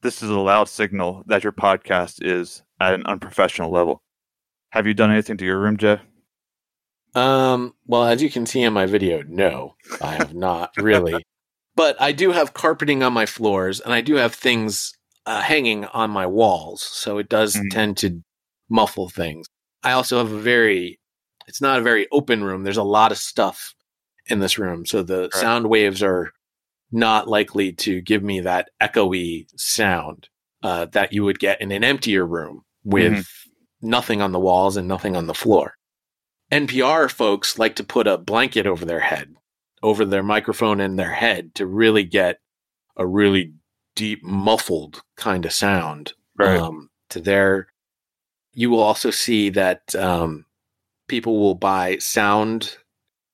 This 0.02 0.24
is 0.24 0.30
a 0.30 0.40
loud 0.40 0.70
signal 0.70 1.24
that 1.28 1.44
your 1.44 1.52
podcast 1.52 2.20
is 2.22 2.64
at 2.80 2.94
an 2.94 3.06
unprofessional 3.06 3.70
level. 3.70 4.02
Have 4.70 4.88
you 4.88 4.94
done 4.94 5.12
anything 5.12 5.36
to 5.36 5.46
your 5.46 5.60
room, 5.60 5.76
Jay? 5.76 6.00
Um, 7.16 7.74
well, 7.86 8.06
as 8.06 8.24
you 8.24 8.30
can 8.30 8.46
see 8.46 8.62
in 8.62 8.72
my 8.72 8.86
video, 8.86 9.22
no, 9.28 9.76
I 10.02 10.14
have 10.14 10.34
not 10.34 10.72
really. 10.78 11.22
But 11.76 12.02
I 12.02 12.14
do 12.14 12.32
have 12.32 12.54
carpeting 12.54 13.04
on 13.04 13.12
my 13.12 13.26
floors 13.26 13.82
and 13.82 13.94
I 13.94 14.00
do 14.00 14.16
have 14.16 14.34
things 14.34 14.94
uh, 15.26 15.42
hanging 15.42 15.84
on 15.84 16.12
my 16.12 16.28
walls. 16.28 16.82
So 16.82 17.18
it 17.18 17.28
does 17.28 17.58
mm-hmm. 17.58 17.68
tend 17.72 17.98
to 17.98 18.24
muffle 18.70 19.10
things. 19.10 19.48
I 19.84 19.92
also 19.92 20.20
have 20.20 20.32
a 20.32 20.40
very, 20.40 20.98
it's 21.48 21.62
not 21.62 21.80
a 21.80 21.84
very 21.84 22.08
open 22.12 22.44
room. 22.44 22.64
There's 22.64 22.78
a 22.78 22.84
lot 22.84 23.12
of 23.12 23.18
stuff 23.18 23.74
in 24.28 24.40
this 24.40 24.58
room. 24.58 24.86
So 24.86 25.04
the 25.04 25.24
right. 25.24 25.34
sound 25.34 25.70
waves 25.70 26.02
are 26.02 26.32
not 26.92 27.28
likely 27.28 27.74
to 27.74 28.02
give 28.02 28.24
me 28.24 28.42
that 28.42 28.70
echoey 28.82 29.48
sound 29.56 30.30
uh, 30.64 30.86
that 30.94 31.14
you 31.14 31.24
would 31.24 31.40
get 31.40 31.62
in 31.62 31.72
an 31.72 31.84
emptier 31.84 32.26
room 32.26 32.64
with 32.84 33.14
mm-hmm. 33.14 33.90
nothing 33.90 34.22
on 34.22 34.32
the 34.32 34.40
walls 34.40 34.78
and 34.78 34.88
nothing 34.88 35.16
on 35.16 35.28
the 35.28 35.34
floor. 35.34 35.76
NPR 36.52 37.12
folks 37.12 37.58
like 37.58 37.76
to 37.76 37.84
put 37.84 38.08
a 38.08 38.18
blanket 38.18 38.68
over 38.68 38.86
their 38.86 39.00
head, 39.00 39.36
over 39.82 40.06
their 40.06 40.24
microphone 40.24 40.80
and 40.80 40.98
their 40.98 41.14
head 41.14 41.56
to 41.56 41.66
really 41.66 42.04
get 42.04 42.40
a 42.96 43.06
really 43.06 43.54
deep, 43.96 44.24
muffled 44.24 45.02
kind 45.18 45.46
of 45.46 45.54
sound 45.54 46.14
right. 46.38 46.60
um, 46.60 46.90
to 47.10 47.20
their. 47.20 47.68
You 48.54 48.70
will 48.70 48.82
also 48.82 49.12
see 49.12 49.50
that 49.50 49.94
um, 49.96 50.45
people 51.08 51.40
will 51.40 51.56
buy 51.56 51.98
sound 51.98 52.78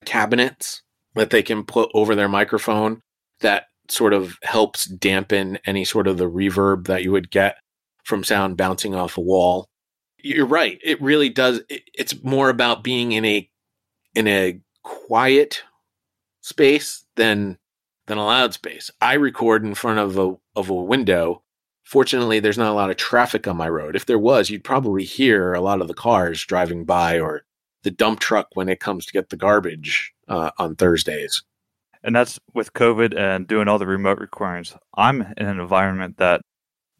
cabinets 0.06 0.82
that 1.16 1.30
they 1.30 1.44
can 1.44 1.64
put 1.64 1.90
over 1.94 2.16
their 2.16 2.30
microphone 2.30 3.02
that 3.42 3.66
sort 3.90 4.14
of 4.14 4.38
helps 4.44 4.86
dampen 4.86 5.60
any 5.66 5.84
sort 5.84 6.08
of 6.08 6.18
the 6.18 6.30
reverb 6.30 6.88
that 6.88 7.04
you 7.04 7.12
would 7.12 7.30
get 7.30 7.58
from 8.04 8.24
sound 8.24 8.58
bouncing 8.58 8.96
off 8.96 9.18
a 9.18 9.22
wall. 9.22 9.68
You're 10.18 10.46
right. 10.46 10.80
It 10.84 11.02
really 11.02 11.30
does. 11.30 11.62
it's 11.70 12.24
more 12.24 12.50
about 12.50 12.84
being 12.84 13.12
in 13.12 13.26
a 13.26 13.50
in 14.16 14.28
a 14.28 14.60
quiet 14.84 15.64
space 16.42 17.06
than 17.16 17.58
than 18.08 18.18
a 18.18 18.26
loud 18.26 18.54
space. 18.54 18.92
I 19.02 19.14
record 19.14 19.64
in 19.64 19.74
front 19.74 20.00
of 20.00 20.18
a 20.18 20.36
of 20.56 20.70
a 20.70 20.76
window. 20.76 21.44
Fortunately, 21.84 22.40
there's 22.40 22.58
not 22.58 22.72
a 22.72 22.76
lot 22.76 22.90
of 22.90 22.98
traffic 22.98 23.48
on 23.48 23.58
my 23.58 23.68
road. 23.68 23.96
If 23.96 24.06
there 24.06 24.20
was, 24.20 24.50
you'd 24.50 24.64
probably 24.64 25.04
hear 25.04 25.54
a 25.54 25.62
lot 25.62 25.82
of 25.82 25.88
the 25.88 25.94
cars 25.94 26.46
driving 26.46 26.86
by 26.86 27.20
or 27.20 27.44
the 27.84 27.92
dump 27.92 28.20
truck 28.20 28.48
when 28.54 28.70
it 28.70 28.80
comes 28.80 29.06
to 29.06 29.14
get 29.14 29.30
the 29.30 29.38
garbage 29.38 30.14
uh, 30.28 30.52
on 30.58 30.76
Thursdays. 30.76 31.44
And 32.04 32.16
that's 32.16 32.40
with 32.54 32.74
COVID 32.74 33.18
and 33.18 33.48
doing 33.48 33.68
all 33.68 33.78
the 33.78 33.88
remote 33.88 34.20
recordings. 34.20 34.76
I'm 34.96 35.22
in 35.22 35.46
an 35.46 35.60
environment 35.60 36.18
that 36.18 36.42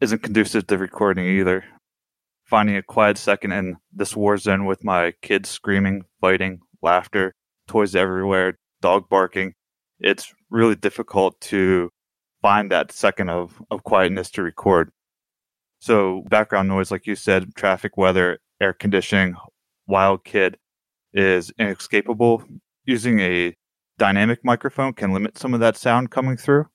isn't 0.00 0.22
conducive 0.22 0.66
to 0.68 0.78
recording 0.78 1.26
either. 1.26 1.64
Finding 2.44 2.76
a 2.76 2.82
quiet 2.82 3.18
second 3.18 3.52
in 3.52 3.76
this 3.92 4.14
war 4.14 4.36
zone 4.36 4.66
with 4.66 4.84
my 4.84 5.14
kids 5.22 5.48
screaming, 5.48 6.02
fighting, 6.20 6.60
laughter, 6.82 7.34
toys 7.66 7.96
everywhere, 7.96 8.58
dog 8.80 9.08
barking. 9.08 9.54
It's 10.00 10.34
really 10.50 10.74
difficult 10.74 11.40
to 11.42 11.90
find 12.42 12.70
that 12.70 12.92
second 12.92 13.30
of, 13.30 13.60
of 13.70 13.84
quietness 13.84 14.30
to 14.32 14.42
record. 14.42 14.90
So, 15.80 16.22
background 16.28 16.68
noise, 16.68 16.90
like 16.90 17.06
you 17.06 17.16
said, 17.16 17.54
traffic, 17.54 17.96
weather, 17.96 18.38
air 18.60 18.72
conditioning, 18.72 19.34
wild 19.86 20.24
kid 20.24 20.58
is 21.14 21.52
inescapable. 21.58 22.44
Using 22.84 23.20
a 23.20 23.56
dynamic 23.98 24.44
microphone 24.44 24.92
can 24.92 25.12
limit 25.12 25.38
some 25.38 25.54
of 25.54 25.60
that 25.60 25.76
sound 25.76 26.10
coming 26.10 26.36
through. 26.36 26.66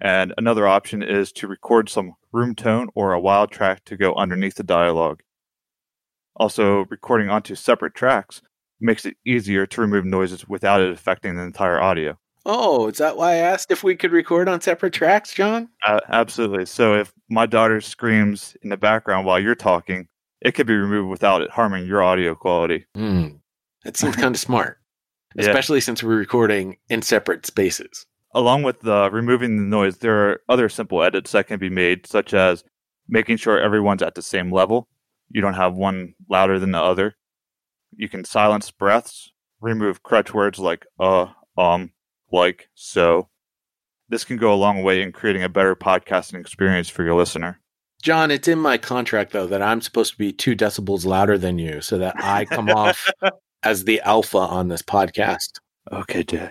And 0.00 0.32
another 0.38 0.66
option 0.66 1.02
is 1.02 1.32
to 1.32 1.48
record 1.48 1.88
some 1.88 2.14
room 2.32 2.54
tone 2.54 2.88
or 2.94 3.12
a 3.12 3.20
wild 3.20 3.50
track 3.50 3.84
to 3.86 3.96
go 3.96 4.14
underneath 4.14 4.54
the 4.54 4.62
dialogue. 4.62 5.22
Also, 6.36 6.84
recording 6.88 7.28
onto 7.28 7.54
separate 7.54 7.94
tracks 7.94 8.40
makes 8.80 9.04
it 9.04 9.16
easier 9.24 9.66
to 9.66 9.80
remove 9.80 10.04
noises 10.04 10.48
without 10.48 10.80
it 10.80 10.92
affecting 10.92 11.36
the 11.36 11.42
entire 11.42 11.80
audio. 11.80 12.16
Oh, 12.46 12.88
is 12.88 12.98
that 12.98 13.16
why 13.16 13.32
I 13.32 13.36
asked 13.36 13.70
if 13.70 13.82
we 13.82 13.96
could 13.96 14.12
record 14.12 14.48
on 14.48 14.60
separate 14.60 14.92
tracks, 14.92 15.34
John? 15.34 15.68
Uh, 15.84 16.00
absolutely. 16.08 16.64
So 16.66 16.94
if 16.94 17.12
my 17.28 17.44
daughter 17.44 17.80
screams 17.80 18.56
in 18.62 18.70
the 18.70 18.76
background 18.76 19.26
while 19.26 19.40
you're 19.40 19.56
talking, 19.56 20.08
it 20.40 20.52
could 20.52 20.66
be 20.66 20.76
removed 20.76 21.10
without 21.10 21.42
it 21.42 21.50
harming 21.50 21.86
your 21.86 22.02
audio 22.02 22.34
quality. 22.34 22.86
Mm, 22.96 23.40
that 23.88 23.96
seems 23.96 24.16
kind 24.16 24.34
of 24.34 24.40
smart, 24.48 24.78
especially 25.38 25.78
yeah. 25.78 25.84
since 25.84 26.02
we're 26.02 26.18
recording 26.18 26.76
in 26.90 27.00
separate 27.00 27.46
spaces. 27.46 28.04
Along 28.34 28.62
with 28.62 28.86
uh, 28.86 29.08
removing 29.10 29.56
the 29.56 29.62
noise, 29.62 29.96
there 29.96 30.28
are 30.28 30.40
other 30.46 30.68
simple 30.68 31.02
edits 31.02 31.32
that 31.32 31.46
can 31.46 31.58
be 31.58 31.70
made, 31.70 32.06
such 32.06 32.34
as 32.34 32.64
making 33.08 33.38
sure 33.38 33.58
everyone's 33.58 34.02
at 34.02 34.14
the 34.14 34.20
same 34.20 34.52
level. 34.52 34.88
You 35.30 35.40
don't 35.40 35.54
have 35.54 35.74
one 35.74 36.12
louder 36.28 36.58
than 36.58 36.72
the 36.72 36.82
other. 36.82 37.16
You 37.96 38.10
can 38.10 38.26
silence 38.26 38.70
breaths, 38.70 39.32
remove 39.58 40.02
crutch 40.02 40.34
words 40.34 40.58
like 40.58 40.84
uh, 41.00 41.28
um, 41.56 41.92
like, 42.30 42.68
so. 42.74 43.30
This 44.10 44.24
can 44.24 44.36
go 44.36 44.52
a 44.52 44.54
long 44.54 44.82
way 44.82 45.00
in 45.00 45.12
creating 45.12 45.44
a 45.44 45.48
better 45.48 45.74
podcasting 45.74 46.40
experience 46.40 46.90
for 46.90 47.04
your 47.04 47.14
listener. 47.14 47.60
John, 48.02 48.30
it's 48.30 48.48
in 48.48 48.58
my 48.58 48.76
contract 48.76 49.32
though 49.32 49.46
that 49.46 49.62
I'm 49.62 49.80
supposed 49.80 50.12
to 50.12 50.18
be 50.18 50.30
two 50.30 50.54
decibels 50.54 51.06
louder 51.06 51.38
than 51.38 51.58
you 51.58 51.80
so 51.80 51.96
that 51.96 52.22
I 52.22 52.44
come 52.44 52.68
off 52.68 53.10
as 53.68 53.84
the 53.84 54.00
alpha 54.00 54.38
on 54.38 54.68
this 54.68 54.80
podcast. 54.82 55.60
Okay, 55.92 56.22
Jay. 56.24 56.50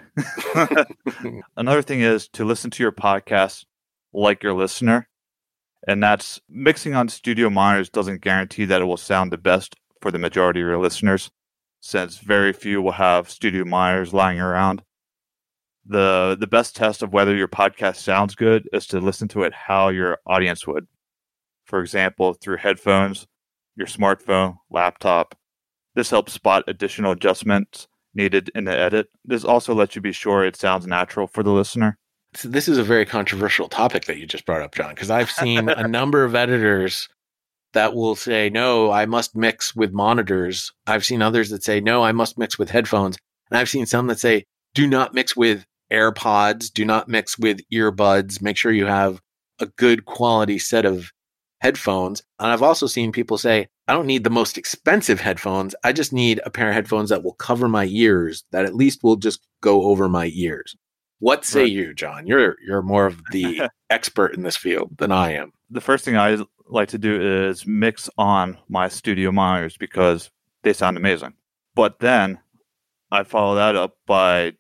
Another 1.58 1.82
thing 1.82 2.02
is 2.02 2.28
to 2.30 2.46
listen 2.46 2.70
to 2.72 2.84
your 2.84 2.92
podcast 2.92 3.66
like 4.14 4.44
your 4.44 4.54
listener. 4.54 5.08
And 5.88 6.04
that's 6.04 6.40
mixing 6.48 6.94
on 6.94 7.10
studio 7.10 7.50
monitors 7.50 7.90
doesn't 7.90 8.22
guarantee 8.22 8.66
that 8.66 8.82
it 8.82 8.86
will 8.86 8.98
sound 8.98 9.32
the 9.32 9.38
best 9.38 9.76
for 10.00 10.12
the 10.12 10.20
majority 10.20 10.62
of 10.62 10.68
your 10.68 10.78
listeners, 10.78 11.32
since 11.82 12.20
very 12.20 12.54
few 12.54 12.84
will 12.84 12.92
have 12.92 13.32
studio 13.32 13.66
monitors 13.66 14.14
lying 14.14 14.40
around 14.40 14.84
the 15.86 16.38
the 16.40 16.48
best 16.48 16.76
test 16.76 17.02
of 17.02 17.14
whether 17.14 17.36
your 17.36 17.48
podcast 17.48 17.96
sounds 17.96 18.36
good 18.36 18.68
is 18.74 18.86
to 18.88 19.00
listen 19.00 19.28
to 19.30 19.44
it 19.44 19.54
how 19.54 19.88
your 19.90 20.20
audience 20.28 20.68
would. 20.68 20.86
For 21.66 21.82
example, 21.82 22.34
through 22.34 22.58
headphones, 22.58 23.26
your 23.76 23.88
smartphone, 23.88 24.58
laptop. 24.70 25.36
This 25.98 26.12
helps 26.12 26.32
spot 26.32 26.64
additional 26.68 27.12
adjustments 27.12 27.88
needed 28.14 28.52
in 28.54 28.66
the 28.66 28.78
edit. 28.78 29.10
This 29.26 29.44
also 29.44 29.74
lets 29.74 29.96
you 29.96 30.02
be 30.02 30.12
sure 30.12 30.46
it 30.46 30.56
sounds 30.56 30.86
natural 30.86 31.26
for 31.26 31.42
the 31.42 31.50
listener. 31.50 31.98
So 32.36 32.50
this 32.50 32.68
is 32.68 32.78
a 32.78 32.84
very 32.84 33.04
controversial 33.04 33.68
topic 33.68 34.06
that 34.06 34.20
you 34.20 34.28
just 34.28 34.46
brought 34.46 34.62
up, 34.62 34.76
John, 34.76 34.94
because 34.94 35.10
I've 35.10 35.32
seen 35.32 35.70
a 35.70 35.88
number 35.88 36.24
of 36.24 36.36
editors 36.36 37.10
that 37.74 37.96
will 37.96 38.16
say, 38.16 38.48
no, 38.48 38.92
I 38.92 39.08
must 39.08 39.36
mix 39.36 39.76
with 39.76 39.92
monitors. 39.92 40.72
I've 40.86 41.04
seen 41.04 41.24
others 41.24 41.50
that 41.50 41.64
say, 41.64 41.82
no, 41.82 42.04
I 42.04 42.12
must 42.12 42.38
mix 42.38 42.60
with 42.60 42.70
headphones. 42.70 43.18
And 43.50 43.58
I've 43.58 43.68
seen 43.68 43.88
some 43.88 44.06
that 44.06 44.20
say, 44.20 44.44
do 44.76 44.86
not 44.86 45.16
mix 45.16 45.36
with 45.36 45.66
AirPods. 45.92 46.72
Do 46.72 46.86
not 46.86 47.10
mix 47.10 47.40
with 47.40 47.62
earbuds. 47.74 48.40
Make 48.40 48.58
sure 48.58 48.72
you 48.72 48.86
have 48.86 49.20
a 49.60 49.66
good 49.66 50.06
quality 50.06 50.60
set 50.60 50.86
of 50.86 51.12
headphones. 51.60 52.22
And 52.40 52.52
I've 52.52 52.62
also 52.62 52.88
seen 52.88 53.12
people 53.12 53.38
say, 53.38 53.68
I 53.88 53.94
don't 53.94 54.06
need 54.06 54.24
the 54.24 54.30
most 54.30 54.58
expensive 54.58 55.20
headphones. 55.20 55.76
I 55.84 55.94
just 55.94 56.14
need 56.14 56.42
a 56.46 56.50
pair 56.50 56.70
of 56.70 56.76
headphones 56.76 57.10
that 57.10 57.24
will 57.24 57.34
cover 57.34 57.68
my 57.68 57.86
ears, 57.86 58.44
that 58.52 58.66
at 58.66 58.76
least 58.76 59.04
will 59.04 59.16
just 59.16 59.46
go 59.62 59.84
over 59.84 60.08
my 60.10 60.32
ears. 60.34 60.76
What 61.20 61.46
say 61.46 61.62
right. 61.62 61.72
you, 61.72 61.94
John? 61.94 62.28
You're 62.28 62.58
you're 62.66 62.84
more 62.84 63.08
of 63.08 63.22
the 63.32 63.70
expert 63.90 64.36
in 64.36 64.44
this 64.44 64.56
field 64.56 64.98
than 64.98 65.12
I 65.12 65.34
am. 65.34 65.52
The 65.70 65.82
first 65.82 66.06
thing 66.06 66.16
I 66.16 66.38
like 66.70 66.90
to 66.90 66.98
do 66.98 67.48
is 67.48 67.66
mix 67.66 68.10
on 68.18 68.58
my 68.70 68.88
studio 68.88 69.32
monitors 69.32 69.78
because 69.78 70.30
they 70.64 70.74
sound 70.74 70.96
amazing. 70.96 71.34
But 71.76 72.00
then 72.00 72.40
I 73.12 73.24
follow 73.24 73.56
that 73.56 73.76
up 73.76 73.98
by 74.06 74.54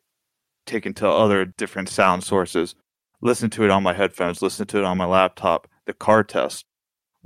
taking 0.66 0.94
to 0.96 1.08
other 1.08 1.46
different 1.46 1.90
sound 1.90 2.24
sources. 2.24 2.76
Listen 3.22 3.50
to 3.52 3.64
it 3.64 3.72
on 3.72 3.84
my 3.84 3.94
headphones, 3.94 4.42
listen 4.42 4.68
to 4.68 4.78
it 4.80 4.84
on 4.84 4.98
my 4.98 5.06
laptop, 5.06 5.68
the 5.86 5.94
car 5.94 6.24
test. 6.24 6.66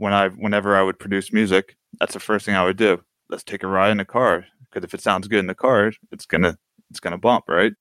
When 0.01 0.13
I 0.13 0.29
whenever 0.29 0.75
I 0.75 0.81
would 0.81 0.97
produce 0.97 1.31
music, 1.31 1.75
that's 1.99 2.13
the 2.15 2.19
first 2.19 2.43
thing 2.43 2.55
I 2.55 2.65
would 2.65 2.75
do. 2.75 3.03
Let's 3.29 3.43
take 3.43 3.61
a 3.61 3.67
ride 3.67 3.91
in 3.91 3.97
the 3.97 4.05
car 4.05 4.45
because 4.63 4.83
if 4.83 4.95
it 4.95 5.01
sounds 5.01 5.27
good 5.27 5.37
in 5.37 5.45
the 5.45 5.53
car, 5.53 5.91
it's 6.11 6.25
gonna 6.25 6.57
it's 6.89 6.99
gonna 6.99 7.19
bump, 7.19 7.45
right? 7.47 7.73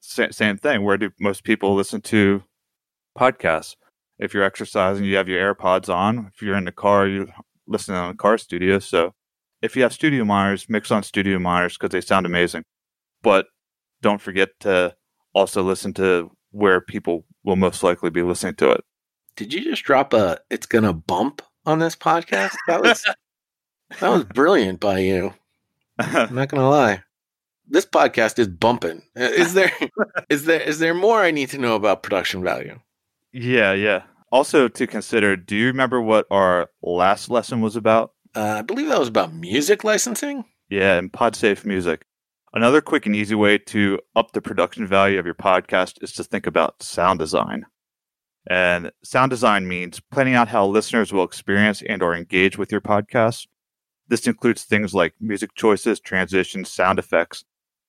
Sa- 0.00 0.30
same 0.30 0.56
thing. 0.56 0.82
Where 0.82 0.96
do 0.96 1.10
most 1.20 1.44
people 1.44 1.74
listen 1.74 2.00
to 2.00 2.42
podcasts? 3.18 3.76
If 4.18 4.32
you're 4.32 4.44
exercising, 4.44 5.04
you 5.04 5.16
have 5.16 5.28
your 5.28 5.54
AirPods 5.54 5.94
on. 5.94 6.30
If 6.34 6.40
you're 6.40 6.56
in 6.56 6.64
the 6.64 6.72
car, 6.72 7.06
you 7.06 7.28
listen 7.66 7.94
on 7.94 8.12
a 8.12 8.16
car 8.16 8.38
studio. 8.38 8.78
So 8.78 9.12
if 9.60 9.76
you 9.76 9.82
have 9.82 9.92
studio 9.92 10.24
monitors, 10.24 10.70
mix 10.70 10.90
on 10.90 11.02
studio 11.02 11.38
monitors 11.38 11.76
because 11.76 11.90
they 11.90 12.00
sound 12.00 12.24
amazing. 12.24 12.64
But 13.22 13.44
don't 14.00 14.22
forget 14.22 14.48
to 14.60 14.94
also 15.34 15.62
listen 15.62 15.92
to 15.94 16.30
where 16.50 16.80
people 16.80 17.26
will 17.44 17.56
most 17.56 17.82
likely 17.82 18.08
be 18.08 18.22
listening 18.22 18.54
to 18.54 18.70
it. 18.70 18.84
Did 19.36 19.52
you 19.52 19.62
just 19.64 19.84
drop 19.84 20.12
a 20.12 20.38
it's 20.50 20.66
gonna 20.66 20.92
bump 20.92 21.42
on 21.66 21.78
this 21.78 21.96
podcast? 21.96 22.54
That 22.66 22.82
was 22.82 23.02
that 24.00 24.08
was 24.08 24.24
brilliant 24.24 24.80
by 24.80 24.98
you. 24.98 25.34
I'm 25.98 26.34
not 26.34 26.48
gonna 26.48 26.68
lie. 26.68 27.02
this 27.68 27.86
podcast 27.86 28.38
is 28.38 28.48
bumping. 28.48 29.02
Uh, 29.16 29.22
Is 29.22 29.54
there 29.54 29.72
is 30.28 30.44
there 30.44 30.60
is 30.60 30.78
there 30.78 30.94
more 30.94 31.20
I 31.20 31.30
need 31.30 31.50
to 31.50 31.58
know 31.58 31.74
about 31.76 32.02
production 32.02 32.42
value? 32.42 32.78
Yeah, 33.32 33.72
yeah. 33.72 34.02
Also 34.30 34.68
to 34.68 34.86
consider, 34.86 35.36
do 35.36 35.56
you 35.56 35.66
remember 35.66 36.00
what 36.00 36.26
our 36.30 36.70
last 36.82 37.30
lesson 37.30 37.60
was 37.60 37.76
about? 37.76 38.12
Uh, 38.34 38.56
I 38.58 38.62
believe 38.62 38.88
that 38.88 38.98
was 38.98 39.08
about 39.08 39.34
music 39.34 39.84
licensing. 39.84 40.44
Yeah, 40.70 40.96
and 40.98 41.12
PodSafe 41.12 41.66
Music. 41.66 42.06
Another 42.54 42.80
quick 42.80 43.04
and 43.06 43.14
easy 43.14 43.34
way 43.34 43.58
to 43.58 43.98
up 44.16 44.32
the 44.32 44.40
production 44.40 44.86
value 44.86 45.18
of 45.18 45.26
your 45.26 45.34
podcast 45.34 46.02
is 46.02 46.12
to 46.12 46.24
think 46.24 46.46
about 46.46 46.82
sound 46.82 47.18
design. 47.18 47.66
And 48.48 48.90
sound 49.04 49.30
design 49.30 49.68
means 49.68 50.00
planning 50.00 50.34
out 50.34 50.48
how 50.48 50.66
listeners 50.66 51.12
will 51.12 51.24
experience 51.24 51.82
and 51.88 52.02
or 52.02 52.14
engage 52.14 52.58
with 52.58 52.72
your 52.72 52.80
podcast. 52.80 53.46
This 54.08 54.26
includes 54.26 54.64
things 54.64 54.92
like 54.94 55.14
music 55.20 55.54
choices, 55.54 56.00
transitions, 56.00 56.70
sound 56.70 56.98
effects. 56.98 57.44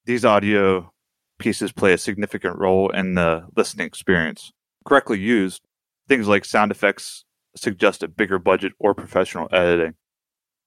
These 0.06 0.24
audio 0.24 0.92
pieces 1.38 1.72
play 1.72 1.92
a 1.92 1.98
significant 1.98 2.58
role 2.58 2.88
in 2.90 3.14
the 3.14 3.46
listening 3.56 3.86
experience. 3.86 4.52
Correctly 4.84 5.18
used, 5.18 5.62
things 6.08 6.28
like 6.28 6.44
sound 6.44 6.70
effects 6.70 7.24
suggest 7.56 8.02
a 8.02 8.08
bigger 8.08 8.38
budget 8.38 8.72
or 8.78 8.94
professional 8.94 9.48
editing. 9.52 9.94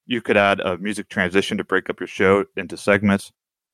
You 0.06 0.21
could 0.21 0.38
add 0.38 0.60
a 0.60 0.78
music 0.78 1.10
transition 1.10 1.58
to 1.58 1.63
break 1.63 1.89
up 1.89 2.00
your 2.00 2.08
show 2.08 2.45
into 2.56 2.78
segments, 2.78 3.32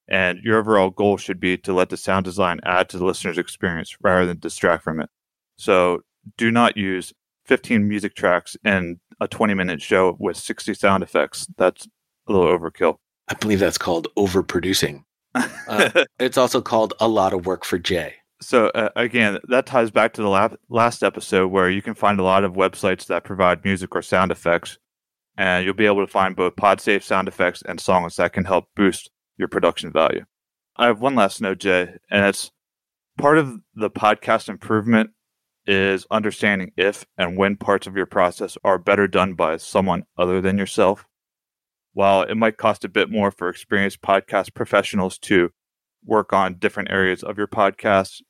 and 0.08 0.40
your 0.44 0.60
overall 0.60 0.90
goal 0.90 1.18
should 1.18 1.40
be 1.40 1.58
to 1.58 1.74
let 1.74 1.90
the 1.90 1.98
sound 1.98 2.26
design 2.26 2.60
add 2.64 2.90
to 2.90 2.98
the 2.98 3.06
listener's 3.06 3.38
experience 3.38 3.96
rather 4.02 4.26
than 4.26 4.40
distract 4.40 4.84
from 4.84 5.00
it. 5.00 5.10
So 5.64 6.02
do 6.38 6.52
not 6.52 6.76
use 6.76 7.14
15 7.46 7.88
music 7.88 8.16
tracks 8.16 8.58
in 8.66 9.00
a 9.22 9.30
20 9.30 9.54
minute 9.54 9.82
show 9.82 10.18
with 10.20 10.36
60 10.36 10.74
sound 10.74 11.04
effects. 11.04 11.48
That's 11.58 11.88
a 12.28 12.34
little 12.34 12.48
overkill. 12.48 12.98
I 13.30 13.36
believe 13.36 13.60
that's 13.60 13.78
called 13.78 14.08
overproducing. 14.18 15.04
Uh, 15.68 16.04
it's 16.20 16.38
also 16.38 16.62
called 16.62 16.94
a 17.00 17.08
lot 17.08 17.34
of 17.34 17.48
work 17.48 17.66
for 17.66 17.80
Jay. 17.80 18.14
So 18.42 18.68
uh, 18.76 18.90
again, 18.96 19.40
that 19.48 19.66
ties 19.66 19.90
back 19.90 20.14
to 20.14 20.22
the 20.22 20.28
la- 20.28 20.50
last 20.70 21.02
episode 21.02 21.48
where 21.48 21.72
you 21.72 21.82
can 21.82 21.96
find 21.96 22.20
a 22.20 22.24
lot 22.24 22.44
of 22.44 22.54
websites 22.54 23.08
that 23.08 23.24
provide 23.24 23.64
music 23.64 23.96
or 23.96 24.04
sound 24.04 24.32
effects, 24.32 24.78
and 25.36 25.66
you'll 25.66 25.74
be 25.74 25.88
able 25.88 26.06
to 26.06 26.12
find 26.12 26.36
both 26.36 26.58
PodSafe 26.58 27.02
sound 27.02 27.28
effects 27.28 27.64
and 27.66 27.80
songs 27.80 28.18
that 28.18 28.34
can 28.34 28.44
help 28.44 28.66
boost 28.76 29.10
your 29.38 29.48
production 29.48 29.92
value. 29.92 30.26
I 30.76 30.86
have 30.86 31.02
one 31.02 31.16
last 31.16 31.42
note, 31.42 31.60
Jay, 31.60 31.96
and 32.12 32.26
it's 32.26 32.52
part 33.18 33.40
of 33.40 33.58
the 33.74 33.90
podcast 33.90 34.50
improvement 34.50 35.12
is 35.66 36.06
understanding 36.12 36.72
if 36.76 37.06
and 37.18 37.38
when 37.38 37.56
parts 37.56 37.88
of 37.88 37.96
your 37.96 38.06
process 38.06 38.58
are 38.64 38.78
better 38.78 39.08
done 39.08 39.34
by 39.34 39.58
someone 39.58 40.04
other 40.18 40.42
than 40.42 40.58
yourself. 40.58 41.06
While 41.94 42.24
it 42.24 42.36
might 42.36 42.58
cost 42.58 42.84
a 42.84 42.90
bit 42.90 43.10
more 43.10 43.32
for 43.32 43.50
experienced 43.50 44.02
podcast 44.02 44.54
professionals 44.54 45.18
to 45.20 45.52
work 46.06 46.34
on 46.34 46.56
different 46.56 46.92
areas 46.92 47.24
of 47.24 47.38
your 47.38 47.48
podcast, 47.48 48.22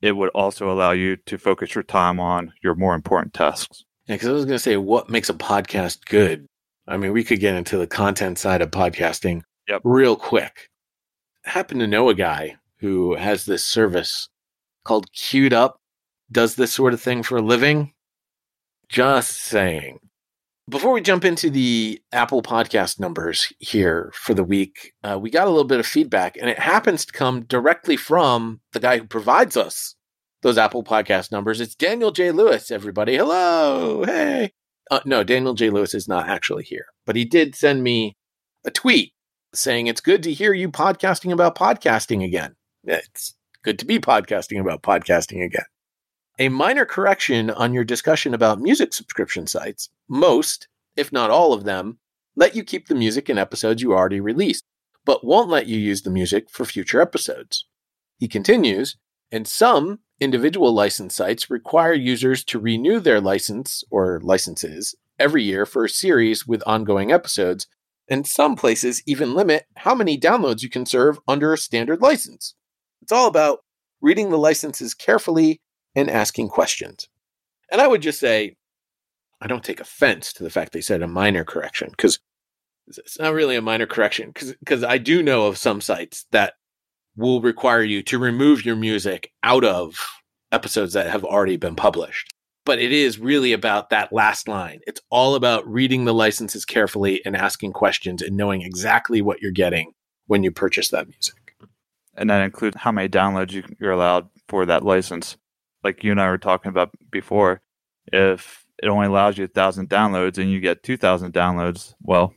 it 0.00 0.12
would 0.12 0.30
also 0.30 0.70
allow 0.70 0.92
you 0.92 1.16
to 1.26 1.36
focus 1.36 1.74
your 1.74 1.84
time 1.84 2.18
on 2.20 2.52
your 2.62 2.74
more 2.74 2.94
important 2.94 3.34
tasks. 3.34 3.84
Yeah, 4.06 4.14
because 4.14 4.28
I 4.28 4.32
was 4.32 4.44
going 4.44 4.54
to 4.56 4.62
say, 4.62 4.76
what 4.76 5.10
makes 5.10 5.28
a 5.28 5.34
podcast 5.34 6.06
good? 6.06 6.46
I 6.88 6.96
mean, 6.96 7.12
we 7.12 7.24
could 7.24 7.40
get 7.40 7.54
into 7.54 7.76
the 7.76 7.86
content 7.86 8.38
side 8.38 8.62
of 8.62 8.70
podcasting 8.70 9.42
Yep. 9.68 9.82
real 9.84 10.16
quick. 10.16 10.68
I 11.46 11.50
happen 11.50 11.78
to 11.80 11.86
know 11.86 12.08
a 12.08 12.14
guy 12.14 12.56
who 12.78 13.14
has 13.14 13.44
this 13.44 13.64
service 13.64 14.28
called 14.84 15.12
Queued 15.12 15.52
Up, 15.52 15.79
does 16.32 16.54
this 16.54 16.72
sort 16.72 16.94
of 16.94 17.00
thing 17.00 17.22
for 17.22 17.38
a 17.38 17.42
living. 17.42 17.92
Just 18.88 19.32
saying. 19.32 20.00
Before 20.68 20.92
we 20.92 21.00
jump 21.00 21.24
into 21.24 21.50
the 21.50 22.00
Apple 22.12 22.42
podcast 22.42 23.00
numbers 23.00 23.52
here 23.58 24.12
for 24.14 24.34
the 24.34 24.44
week, 24.44 24.92
uh, 25.02 25.18
we 25.20 25.30
got 25.30 25.48
a 25.48 25.50
little 25.50 25.64
bit 25.64 25.80
of 25.80 25.86
feedback, 25.86 26.36
and 26.36 26.48
it 26.48 26.58
happens 26.58 27.04
to 27.04 27.12
come 27.12 27.42
directly 27.42 27.96
from 27.96 28.60
the 28.72 28.80
guy 28.80 28.98
who 28.98 29.06
provides 29.06 29.56
us 29.56 29.96
those 30.42 30.58
Apple 30.58 30.84
podcast 30.84 31.32
numbers. 31.32 31.60
It's 31.60 31.74
Daniel 31.74 32.12
J. 32.12 32.30
Lewis, 32.30 32.70
everybody. 32.70 33.16
Hello. 33.16 34.04
Hey. 34.04 34.52
Uh, 34.90 35.00
no, 35.04 35.22
Daniel 35.22 35.54
J. 35.54 35.70
Lewis 35.70 35.94
is 35.94 36.08
not 36.08 36.28
actually 36.28 36.64
here, 36.64 36.86
but 37.06 37.16
he 37.16 37.24
did 37.24 37.54
send 37.54 37.82
me 37.82 38.16
a 38.64 38.70
tweet 38.70 39.12
saying 39.52 39.86
it's 39.86 40.00
good 40.00 40.22
to 40.22 40.32
hear 40.32 40.52
you 40.52 40.70
podcasting 40.70 41.32
about 41.32 41.56
podcasting 41.56 42.24
again. 42.24 42.54
It's 42.84 43.34
good 43.64 43.78
to 43.80 43.84
be 43.84 43.98
podcasting 43.98 44.60
about 44.60 44.82
podcasting 44.82 45.44
again. 45.44 45.64
A 46.40 46.48
minor 46.48 46.86
correction 46.86 47.50
on 47.50 47.74
your 47.74 47.84
discussion 47.84 48.32
about 48.32 48.62
music 48.62 48.94
subscription 48.94 49.46
sites. 49.46 49.90
Most, 50.08 50.68
if 50.96 51.12
not 51.12 51.28
all 51.28 51.52
of 51.52 51.64
them, 51.64 51.98
let 52.34 52.56
you 52.56 52.64
keep 52.64 52.88
the 52.88 52.94
music 52.94 53.28
in 53.28 53.36
episodes 53.36 53.82
you 53.82 53.92
already 53.92 54.20
released, 54.20 54.64
but 55.04 55.22
won't 55.22 55.50
let 55.50 55.66
you 55.66 55.78
use 55.78 56.00
the 56.00 56.08
music 56.08 56.48
for 56.48 56.64
future 56.64 56.98
episodes. 56.98 57.66
He 58.16 58.26
continues, 58.26 58.96
and 59.30 59.46
some 59.46 59.98
individual 60.18 60.72
license 60.72 61.14
sites 61.14 61.50
require 61.50 61.92
users 61.92 62.42
to 62.44 62.58
renew 62.58 63.00
their 63.00 63.20
license 63.20 63.84
or 63.90 64.18
licenses 64.22 64.94
every 65.18 65.42
year 65.42 65.66
for 65.66 65.84
a 65.84 65.90
series 65.90 66.46
with 66.46 66.62
ongoing 66.66 67.12
episodes, 67.12 67.66
and 68.08 68.26
some 68.26 68.56
places 68.56 69.02
even 69.04 69.34
limit 69.34 69.66
how 69.76 69.94
many 69.94 70.18
downloads 70.18 70.62
you 70.62 70.70
can 70.70 70.86
serve 70.86 71.18
under 71.28 71.52
a 71.52 71.58
standard 71.58 72.00
license. 72.00 72.54
It's 73.02 73.12
all 73.12 73.28
about 73.28 73.58
reading 74.00 74.30
the 74.30 74.38
licenses 74.38 74.94
carefully 74.94 75.60
and 75.94 76.10
asking 76.10 76.48
questions. 76.48 77.08
And 77.70 77.80
I 77.80 77.86
would 77.86 78.02
just 78.02 78.20
say, 78.20 78.56
I 79.40 79.46
don't 79.46 79.64
take 79.64 79.80
offense 79.80 80.32
to 80.34 80.42
the 80.42 80.50
fact 80.50 80.72
they 80.72 80.80
said 80.80 81.02
a 81.02 81.08
minor 81.08 81.44
correction 81.44 81.90
because 81.90 82.18
it's 82.86 83.18
not 83.18 83.32
really 83.32 83.56
a 83.56 83.62
minor 83.62 83.86
correction 83.86 84.32
because 84.32 84.84
I 84.84 84.98
do 84.98 85.22
know 85.22 85.46
of 85.46 85.56
some 85.56 85.80
sites 85.80 86.26
that 86.32 86.54
will 87.16 87.40
require 87.40 87.82
you 87.82 88.02
to 88.04 88.18
remove 88.18 88.64
your 88.64 88.76
music 88.76 89.32
out 89.42 89.64
of 89.64 89.96
episodes 90.52 90.92
that 90.94 91.10
have 91.10 91.24
already 91.24 91.56
been 91.56 91.76
published. 91.76 92.34
But 92.66 92.78
it 92.78 92.92
is 92.92 93.18
really 93.18 93.52
about 93.52 93.90
that 93.90 94.12
last 94.12 94.46
line. 94.46 94.80
It's 94.86 95.00
all 95.10 95.34
about 95.34 95.66
reading 95.70 96.04
the 96.04 96.14
licenses 96.14 96.64
carefully 96.64 97.24
and 97.24 97.36
asking 97.36 97.72
questions 97.72 98.22
and 98.22 98.36
knowing 98.36 98.62
exactly 98.62 99.22
what 99.22 99.40
you're 99.40 99.50
getting 99.50 99.92
when 100.26 100.42
you 100.42 100.50
purchase 100.50 100.88
that 100.90 101.08
music. 101.08 101.56
And 102.14 102.28
that 102.28 102.42
includes 102.42 102.76
how 102.76 102.92
many 102.92 103.08
downloads 103.08 103.52
you, 103.52 103.64
you're 103.78 103.92
allowed 103.92 104.28
for 104.48 104.66
that 104.66 104.84
license. 104.84 105.36
Like 105.82 106.04
you 106.04 106.10
and 106.10 106.20
I 106.20 106.28
were 106.28 106.38
talking 106.38 106.68
about 106.68 106.90
before, 107.10 107.62
if 108.12 108.64
it 108.82 108.88
only 108.88 109.06
allows 109.06 109.38
you 109.38 109.44
a 109.44 109.48
thousand 109.48 109.88
downloads 109.88 110.38
and 110.38 110.50
you 110.50 110.60
get 110.60 110.82
two 110.82 110.96
thousand 110.96 111.32
downloads, 111.32 111.94
well, 112.02 112.34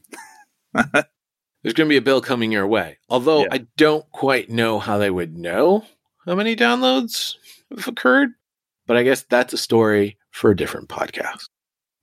There's 0.73 1.73
going 1.73 1.87
to 1.87 1.93
be 1.93 1.97
a 1.97 2.01
bill 2.01 2.21
coming 2.21 2.51
your 2.51 2.67
way. 2.67 2.97
Although 3.09 3.43
Yeah. 3.43 3.49
I 3.51 3.67
don't 3.77 4.09
quite 4.11 4.49
know 4.49 4.79
how 4.79 4.97
they 4.97 5.09
would 5.09 5.37
know 5.37 5.85
how 6.25 6.35
many 6.35 6.55
downloads 6.57 7.35
have 7.69 7.87
occurred, 7.87 8.31
but 8.85 8.97
I 8.97 9.03
guess 9.03 9.23
that's 9.23 9.53
a 9.53 9.57
story 9.57 10.17
for 10.31 10.51
a 10.51 10.55
different 10.55 10.89
podcast. 10.89 11.47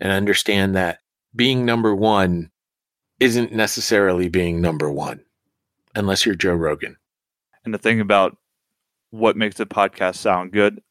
and 0.00 0.12
understand 0.12 0.74
that 0.76 0.98
being 1.34 1.64
number 1.64 1.94
one 1.94 2.50
isn't 3.20 3.52
necessarily 3.52 4.28
being 4.28 4.60
number 4.60 4.90
one 4.90 5.20
unless 5.94 6.26
you're 6.26 6.34
Joe 6.34 6.54
Rogan. 6.54 6.96
And 7.64 7.74
the 7.74 7.78
thing 7.78 8.00
about 8.00 8.36
what 9.10 9.36
makes 9.36 9.58
a 9.60 9.66
podcast 9.66 10.16
sound 10.16 10.52
good, 10.52 10.82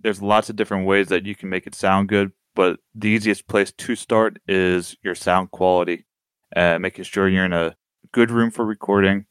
there's 0.00 0.22
lots 0.22 0.50
of 0.50 0.56
different 0.56 0.86
ways 0.86 1.08
that 1.08 1.26
you 1.26 1.34
can 1.34 1.48
make 1.48 1.66
it 1.66 1.74
sound 1.74 2.08
good, 2.08 2.32
but 2.54 2.80
the 2.94 3.08
easiest 3.08 3.46
place 3.46 3.72
to 3.72 3.94
start 3.94 4.38
is 4.48 4.96
your 5.02 5.14
sound 5.14 5.50
quality 5.50 6.06
and 6.52 6.82
making 6.82 7.04
sure 7.04 7.28
you're 7.28 7.44
in 7.44 7.52
a 7.52 7.76
good 8.12 8.30
room 8.30 8.50
for 8.50 8.64
recording. 8.64 9.26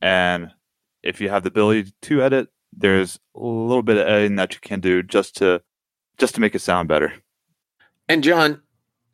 And 0.00 0.52
if 1.02 1.20
you 1.20 1.28
have 1.28 1.42
the 1.42 1.48
ability 1.48 1.92
to 2.02 2.22
edit, 2.22 2.48
there's 2.72 3.18
a 3.34 3.40
little 3.40 3.82
bit 3.82 3.96
of 3.96 4.06
editing 4.06 4.36
that 4.36 4.54
you 4.54 4.60
can 4.60 4.80
do 4.80 5.02
just 5.02 5.36
to 5.36 5.62
just 6.18 6.34
to 6.34 6.40
make 6.40 6.54
it 6.54 6.60
sound 6.60 6.88
better. 6.88 7.12
And 8.08 8.24
John, 8.24 8.62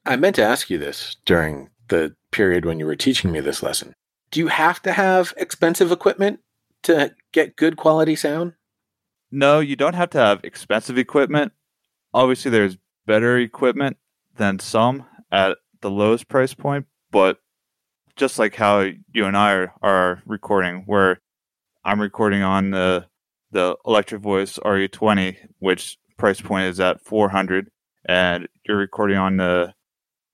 I 0.06 0.16
meant 0.16 0.36
to 0.36 0.44
ask 0.44 0.70
you 0.70 0.78
this 0.78 1.16
during 1.24 1.70
the 1.88 2.14
period 2.30 2.64
when 2.64 2.78
you 2.78 2.86
were 2.86 2.96
teaching 2.96 3.32
me 3.32 3.40
this 3.40 3.62
lesson. 3.62 3.94
Do 4.30 4.40
you 4.40 4.48
have 4.48 4.80
to 4.82 4.92
have 4.92 5.34
expensive 5.36 5.90
equipment 5.90 6.40
to 6.84 7.12
get 7.32 7.56
good 7.56 7.76
quality 7.76 8.16
sound? 8.16 8.54
No, 9.30 9.60
you 9.60 9.76
don't 9.76 9.94
have 9.94 10.10
to 10.10 10.18
have 10.18 10.40
expensive 10.44 10.98
equipment. 10.98 11.52
Obviously, 12.12 12.50
there's 12.50 12.76
better 13.06 13.38
equipment 13.38 13.96
than 14.36 14.58
some 14.58 15.06
at 15.30 15.58
the 15.80 15.90
lowest 15.90 16.28
price 16.28 16.54
point, 16.54 16.86
but 17.10 17.38
just 18.16 18.38
like 18.38 18.54
how 18.54 18.80
you 19.12 19.24
and 19.24 19.36
I 19.36 19.52
are, 19.52 19.74
are 19.82 20.22
recording, 20.26 20.82
where 20.86 21.20
I'm 21.84 22.00
recording 22.00 22.42
on 22.42 22.70
the 22.70 23.06
the 23.50 23.76
Electro 23.86 24.18
Voice 24.18 24.58
RE20, 24.64 25.36
which 25.58 25.98
price 26.16 26.40
point 26.40 26.66
is 26.66 26.80
at 26.80 27.02
400, 27.02 27.70
and 28.06 28.48
you're 28.66 28.78
recording 28.78 29.18
on 29.18 29.36
the 29.36 29.74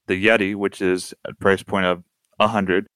the 0.07 0.27
Yeti, 0.27 0.55
which 0.55 0.81
is 0.81 1.15
at 1.27 1.39
price 1.39 1.63
point 1.63 1.87
of 1.87 2.03
100, 2.39 2.87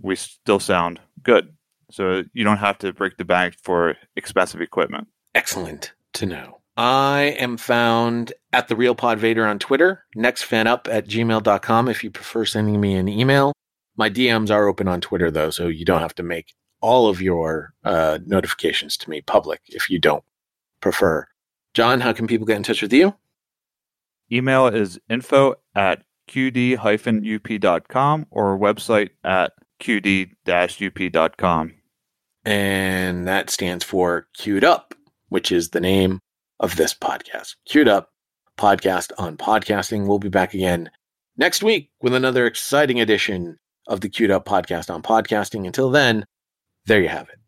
we 0.00 0.16
still 0.16 0.60
sound 0.60 1.00
good. 1.22 1.54
So 1.94 2.24
you 2.32 2.42
don't 2.42 2.56
have 2.56 2.78
to 2.78 2.92
break 2.92 3.18
the 3.18 3.24
bank 3.24 3.54
for 3.62 3.96
expensive 4.16 4.60
equipment. 4.60 5.06
Excellent 5.32 5.92
to 6.14 6.26
know. 6.26 6.58
I 6.76 7.36
am 7.38 7.56
found 7.56 8.32
at 8.52 8.66
the 8.66 8.74
Real 8.74 8.96
Pod 8.96 9.20
Vader 9.20 9.46
on 9.46 9.60
Twitter, 9.60 10.04
nextfanup 10.16 10.88
at 10.92 11.06
gmail.com 11.06 11.88
if 11.88 12.02
you 12.02 12.10
prefer 12.10 12.44
sending 12.44 12.80
me 12.80 12.96
an 12.96 13.06
email. 13.06 13.52
My 13.96 14.10
DMs 14.10 14.50
are 14.50 14.66
open 14.66 14.88
on 14.88 15.00
Twitter 15.00 15.30
though, 15.30 15.50
so 15.50 15.68
you 15.68 15.84
don't 15.84 16.00
have 16.00 16.16
to 16.16 16.24
make 16.24 16.52
all 16.80 17.08
of 17.08 17.22
your 17.22 17.74
uh, 17.84 18.18
notifications 18.26 18.96
to 18.96 19.08
me 19.08 19.20
public 19.20 19.60
if 19.68 19.88
you 19.88 20.00
don't 20.00 20.24
prefer. 20.80 21.28
John, 21.74 22.00
how 22.00 22.12
can 22.12 22.26
people 22.26 22.44
get 22.44 22.56
in 22.56 22.64
touch 22.64 22.82
with 22.82 22.92
you? 22.92 23.14
Email 24.32 24.66
is 24.66 24.98
info 25.08 25.54
at 25.76 26.02
qd-up.com 26.28 28.26
or 28.32 28.58
website 28.58 29.10
at 29.22 29.52
qd-up.com. 29.80 31.74
And 32.44 33.26
that 33.26 33.50
stands 33.50 33.84
for 33.84 34.26
Queued 34.36 34.64
Up, 34.64 34.94
which 35.28 35.50
is 35.50 35.70
the 35.70 35.80
name 35.80 36.20
of 36.60 36.76
this 36.76 36.94
podcast. 36.94 37.56
Queued 37.66 37.88
Up, 37.88 38.10
podcast 38.58 39.12
on 39.18 39.36
podcasting. 39.36 40.06
We'll 40.06 40.18
be 40.18 40.28
back 40.28 40.54
again 40.54 40.90
next 41.36 41.62
week 41.62 41.90
with 42.00 42.14
another 42.14 42.46
exciting 42.46 43.00
edition 43.00 43.58
of 43.86 44.00
the 44.00 44.08
Queued 44.08 44.30
Up 44.30 44.44
podcast 44.44 44.92
on 44.92 45.02
podcasting. 45.02 45.66
Until 45.66 45.90
then, 45.90 46.24
there 46.86 47.00
you 47.00 47.08
have 47.08 47.28
it. 47.28 47.38